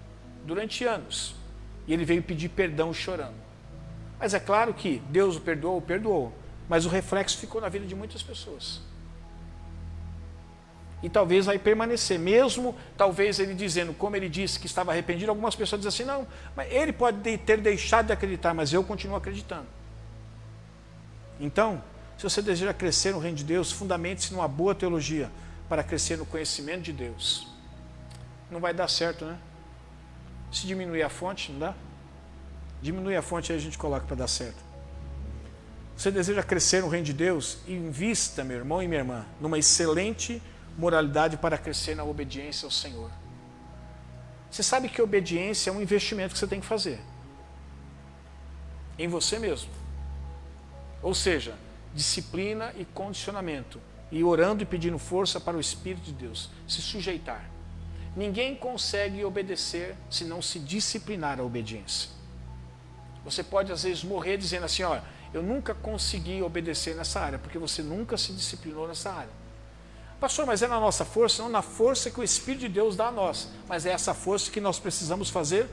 [0.44, 1.34] Durante anos.
[1.86, 3.36] E ele veio pedir perdão chorando.
[4.18, 6.32] Mas é claro que Deus o perdoou, perdoou.
[6.68, 8.80] Mas o reflexo ficou na vida de muitas pessoas.
[11.02, 15.54] E talvez vai permanecer, mesmo talvez ele dizendo, como ele disse que estava arrependido, algumas
[15.54, 19.66] pessoas dizem assim, não, mas ele pode ter deixado de acreditar, mas eu continuo acreditando.
[21.40, 21.82] Então,
[22.16, 25.30] se você deseja crescer no reino de Deus, fundamente-se numa boa teologia
[25.68, 27.48] para crescer no conhecimento de Deus.
[28.50, 29.38] Não vai dar certo, né?
[30.52, 31.74] Se diminuir a fonte, não dá?
[32.80, 34.64] Diminui a fonte e a gente coloca para dar certo.
[35.96, 37.58] Você deseja crescer no reino de Deus?
[37.66, 40.42] Invista, meu irmão e minha irmã, numa excelente
[40.78, 43.10] moralidade para crescer na obediência ao Senhor.
[44.50, 47.00] Você sabe que obediência é um investimento que você tem que fazer
[48.98, 49.70] em você mesmo.
[51.06, 51.54] Ou seja,
[51.94, 53.80] disciplina e condicionamento,
[54.10, 57.48] e orando e pedindo força para o Espírito de Deus, se sujeitar.
[58.16, 62.10] Ninguém consegue obedecer se não se disciplinar a obediência.
[63.24, 64.98] Você pode às vezes morrer dizendo assim, ó,
[65.32, 69.30] eu nunca consegui obedecer nessa área, porque você nunca se disciplinou nessa área.
[70.18, 71.40] Pastor, mas é na nossa força?
[71.40, 74.50] Não, na força que o Espírito de Deus dá a nós, mas é essa força
[74.50, 75.68] que nós precisamos fazer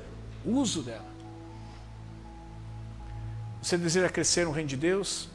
[0.45, 1.12] uso dela.
[3.63, 5.29] Você deseja crescer no reino de Deus?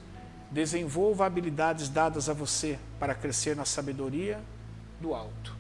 [0.51, 4.39] Desenvolva habilidades dadas a você para crescer na sabedoria
[5.01, 5.57] do alto.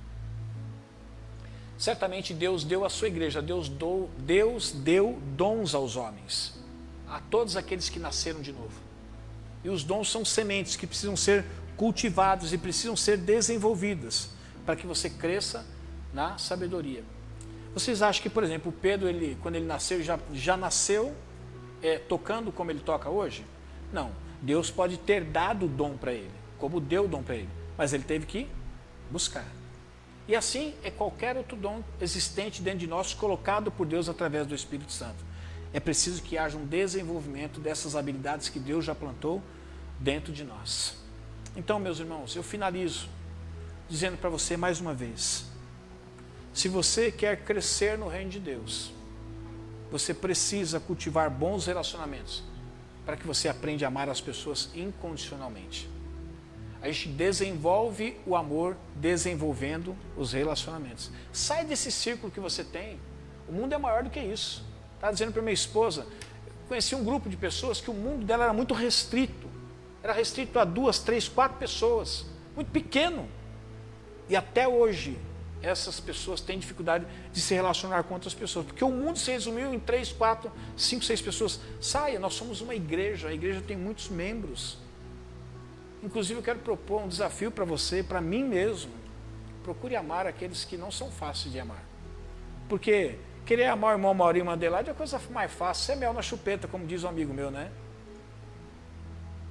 [1.78, 6.62] Certamente Deus deu à sua igreja, Deus, dou, Deus deu dons aos homens,
[7.08, 8.78] a todos aqueles que nasceram de novo.
[9.64, 14.28] E os dons são sementes que precisam ser cultivados e precisam ser desenvolvidas
[14.66, 15.64] para que você cresça
[16.12, 17.02] na sabedoria.
[17.72, 21.16] Vocês acham que, por exemplo, Pedro, ele, quando ele nasceu, já, já nasceu
[21.82, 23.44] é, tocando como ele toca hoje?
[23.92, 24.10] Não.
[24.40, 27.92] Deus pode ter dado o dom para ele, como deu o dom para ele, mas
[27.92, 28.48] ele teve que
[29.10, 29.44] buscar.
[30.28, 34.54] E assim é qualquer outro dom existente dentro de nós, colocado por Deus através do
[34.54, 35.24] Espírito Santo.
[35.72, 39.42] É preciso que haja um desenvolvimento dessas habilidades que Deus já plantou
[39.98, 40.96] dentro de nós.
[41.56, 43.08] Então, meus irmãos, eu finalizo
[43.88, 45.46] dizendo para você mais uma vez:
[46.52, 48.92] se você quer crescer no reino de Deus,
[49.90, 52.42] você precisa cultivar bons relacionamentos
[53.04, 55.88] para que você aprenda a amar as pessoas incondicionalmente.
[56.80, 61.10] A gente desenvolve o amor desenvolvendo os relacionamentos.
[61.32, 63.00] Sai desse círculo que você tem.
[63.48, 64.64] O mundo é maior do que isso.
[64.94, 66.06] Estava dizendo para minha esposa,
[66.68, 69.48] conheci um grupo de pessoas que o mundo dela era muito restrito.
[70.02, 72.26] Era restrito a duas, três, quatro pessoas.
[72.54, 73.28] Muito pequeno.
[74.28, 75.18] E até hoje,
[75.62, 78.66] essas pessoas têm dificuldade de se relacionar com outras pessoas.
[78.66, 81.60] Porque o mundo se resumiu em três, quatro, cinco, seis pessoas.
[81.80, 83.28] Saia, nós somos uma igreja.
[83.28, 84.78] A igreja tem muitos membros.
[86.02, 88.92] Inclusive, eu quero propor um desafio para você, para mim mesmo.
[89.64, 91.82] Procure amar aqueles que não são fáceis de amar.
[92.68, 95.92] Porque querer amar o irmão Maurinho Mandelaide é a coisa mais fácil.
[95.92, 97.70] É mel na chupeta, como diz um amigo meu, né?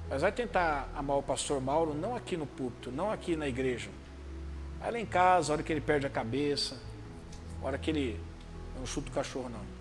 [0.08, 3.90] Mas vai tentar amar o pastor Mauro, não aqui no púlpito, não aqui na igreja.
[4.80, 6.76] Vai lá em casa, a hora que ele perde a cabeça,
[7.62, 8.20] a hora que ele.
[8.74, 9.78] Eu não chuto o cachorro, não.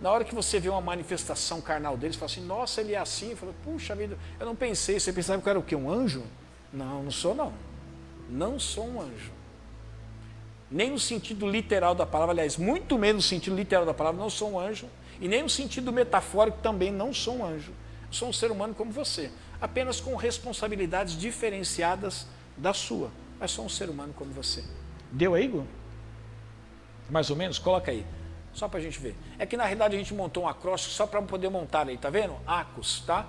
[0.00, 2.98] Na hora que você vê uma manifestação carnal dele, você fala assim, nossa, ele é
[2.98, 3.36] assim.
[3.36, 4.98] Fala, puxa vida, eu não pensei.
[4.98, 5.76] Você pensava que eu era o quê?
[5.76, 6.24] Um anjo?
[6.72, 7.52] Não, não sou não.
[8.28, 9.30] Não sou um anjo.
[10.70, 14.30] Nem no sentido literal da palavra, aliás, muito menos no sentido literal da palavra, não
[14.30, 14.86] sou um anjo.
[15.20, 17.72] E nem no sentido metafórico também não sou um anjo.
[18.10, 19.30] Sou um ser humano como você.
[19.60, 22.26] Apenas com responsabilidades diferenciadas
[22.60, 23.10] da sua.
[23.38, 24.62] Mas sou um ser humano como você.
[25.10, 25.64] Deu aí, Igor?
[27.08, 27.58] Mais ou menos?
[27.58, 28.04] Coloca aí.
[28.52, 29.16] Só para a gente ver.
[29.38, 32.10] É que na realidade a gente montou um acróstico só para poder montar aí, tá
[32.10, 32.36] vendo?
[32.46, 33.26] Acos, tá?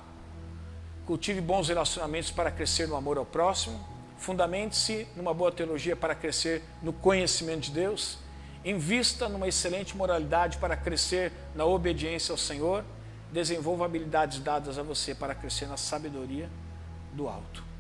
[1.06, 3.80] Cultive bons relacionamentos para crescer no amor ao próximo.
[4.18, 8.18] Fundamente-se numa boa teologia para crescer no conhecimento de Deus.
[8.64, 12.84] Invista numa excelente moralidade para crescer na obediência ao Senhor.
[13.32, 16.50] Desenvolva habilidades dadas a você para crescer na sabedoria
[17.14, 17.71] do alto.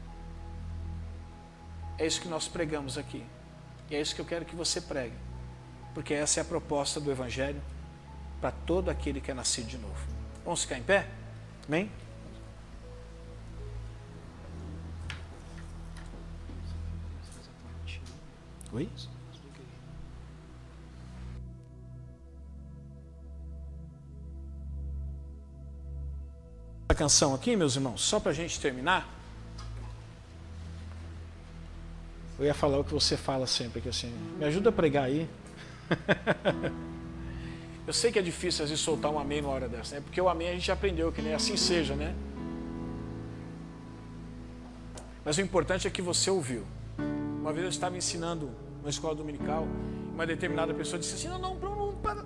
[2.02, 3.24] É isso que nós pregamos aqui.
[3.90, 5.16] E é isso que eu quero que você pregue
[5.94, 7.62] porque essa é a proposta do Evangelho
[8.40, 9.96] para todo aquele que é nascido de novo.
[10.44, 11.08] Vamos ficar em pé?
[11.68, 11.92] Amém?
[18.74, 18.90] Oi?
[26.88, 29.21] A canção aqui, meus irmãos, só para a gente terminar.
[32.42, 35.30] Eu ia falar o que você fala sempre, que assim, me ajuda a pregar aí.
[37.86, 40.02] Eu sei que é difícil às vezes soltar um amém numa hora dessa, né?
[40.02, 42.16] Porque o amém a gente aprendeu que nem assim seja, né?
[45.24, 46.64] Mas o importante é que você ouviu.
[47.40, 49.68] Uma vez eu estava ensinando uma escola dominical,
[50.12, 52.26] uma determinada pessoa disse assim: não, não, não, para,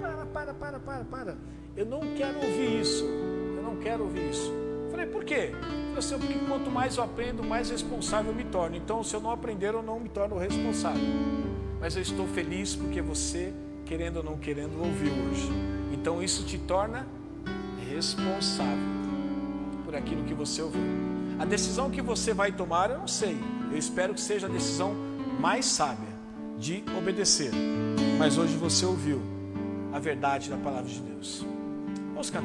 [0.00, 1.36] para, para, para, para, para.
[1.76, 3.04] Eu não quero ouvir isso.
[3.04, 4.52] Eu não quero ouvir isso.
[4.96, 5.50] Falei, por quê?
[5.92, 8.76] Eu assim, porque quanto mais eu aprendo, mais responsável eu me torno.
[8.76, 11.02] Então, se eu não aprender, eu não me torno responsável.
[11.78, 13.52] Mas eu estou feliz porque você,
[13.84, 15.50] querendo ou não querendo, ouviu hoje.
[15.92, 17.06] Então, isso te torna
[17.90, 18.78] responsável
[19.84, 20.80] por aquilo que você ouviu.
[21.38, 23.36] A decisão que você vai tomar, eu não sei.
[23.70, 24.94] Eu espero que seja a decisão
[25.38, 26.08] mais sábia
[26.58, 27.50] de obedecer.
[28.18, 29.20] Mas hoje você ouviu
[29.92, 31.44] a verdade da palavra de Deus.
[32.14, 32.44] Vamos cantar.